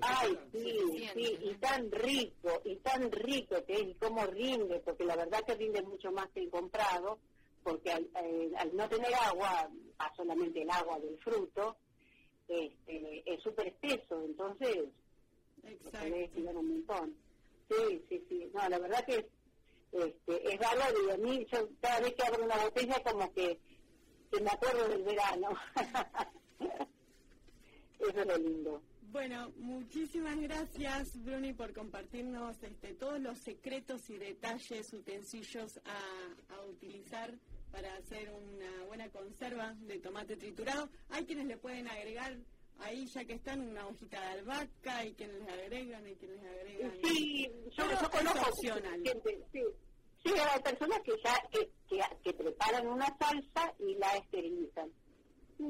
[0.00, 5.04] Ay, sí, sí, y tan rico, y tan rico que es, y cómo rinde, porque
[5.04, 7.18] la verdad que rinde mucho más que el comprado,
[7.62, 11.76] porque al, eh, al no tener agua, a solamente el agua del fruto,
[12.48, 14.88] este, es súper espeso, entonces
[15.62, 17.14] lo podés tirar un montón.
[17.68, 19.24] Sí, sí, sí, no, la verdad que es,
[19.92, 23.58] este, es bárbaro y a mí, yo cada vez que abro una botella como que,
[24.30, 25.50] que me acuerdo del verano.
[28.00, 28.82] Eso es lo lindo.
[29.12, 36.64] Bueno, muchísimas gracias, Bruni, por compartirnos este, todos los secretos y detalles, utensilios a, a
[36.64, 37.30] utilizar
[37.70, 40.88] para hacer una buena conserva de tomate triturado.
[41.10, 42.38] Hay quienes le pueden agregar
[42.78, 46.50] ahí ya que están una hojita de albahaca y quienes les agregan y quienes les
[46.50, 46.92] agregan.
[47.04, 49.02] Sí, yo, yo conozco opcional.
[49.04, 49.60] gente, sí.
[50.24, 54.90] Sí, hay personas que ya que, que, que preparan una salsa y la esterilizan.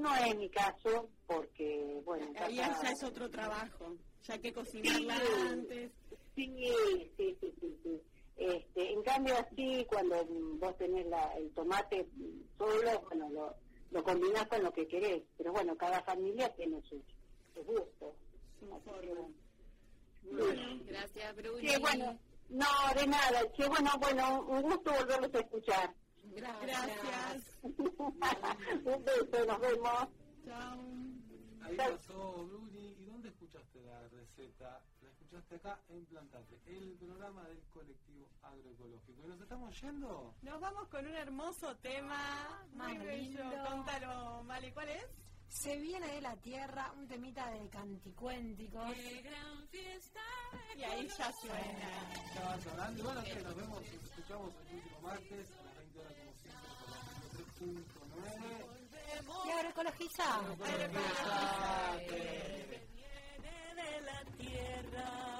[0.00, 2.26] No es mi caso, porque, bueno...
[2.26, 5.22] en Ahí ya es otro trabajo, ya que cocinarla Sí.
[5.48, 5.90] antes.
[6.34, 6.56] Sí,
[7.16, 8.02] sí, sí, sí, sí.
[8.36, 10.24] Este, en cambio así, cuando
[10.56, 12.06] vos tenés la, el tomate
[12.56, 13.54] solo, bueno, lo,
[13.90, 15.22] lo combinás con lo que querés.
[15.36, 17.02] Pero bueno, cada familia tiene sus
[17.54, 18.14] su gustos.
[18.60, 19.30] Bueno.
[20.22, 20.82] Sí.
[20.86, 21.68] Gracias, Bruni.
[21.68, 22.18] Sí, bueno,
[22.48, 22.66] no,
[22.98, 23.52] de nada.
[23.54, 25.94] Que bueno, bueno, un gusto volverlos a escuchar.
[26.34, 27.56] Gracias.
[27.62, 30.08] un beso, nos vemos.
[30.44, 30.80] Chao.
[31.62, 32.96] Ahí pasó Bruni.
[32.98, 34.80] ¿Y dónde escuchaste la receta?
[35.02, 39.22] La escuchaste acá en Plantate, el programa del colectivo agroecológico.
[39.24, 40.34] ¿Y nos estamos yendo?
[40.42, 43.42] Nos vamos con un hermoso tema, muy Más bello.
[43.44, 43.64] lindo.
[43.68, 45.06] Contalo, Mali, ¿cuál es?
[45.52, 48.96] Se viene de la tierra un temita de canticuénticos.
[50.76, 52.12] Y ahí ya suena.
[52.26, 52.98] Estaba sonando.
[52.98, 56.42] Y bueno, que nos vemos, nos escuchamos el próximo martes a las 20 horas como
[56.48, 56.98] siempre por la
[58.16, 59.46] 103.9.
[59.46, 60.40] Y agroecologizá.
[63.76, 65.31] de la tierra.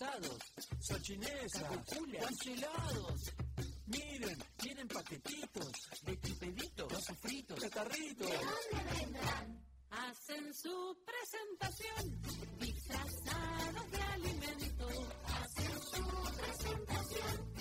[0.00, 0.38] Vienen envasados.
[0.80, 1.68] Sochinesa,
[2.20, 3.34] Cancelados.
[3.86, 5.72] Miren, tienen paquetitos.
[6.02, 6.92] De tripeditos.
[6.92, 7.60] Los sofritos.
[7.60, 8.30] Catarritos.
[8.30, 9.64] ¿De dónde vendrán?
[9.90, 12.22] Hacen su presentación
[12.58, 14.88] disfrazados de alimento.
[15.24, 16.04] Hacen su
[16.36, 17.54] presentación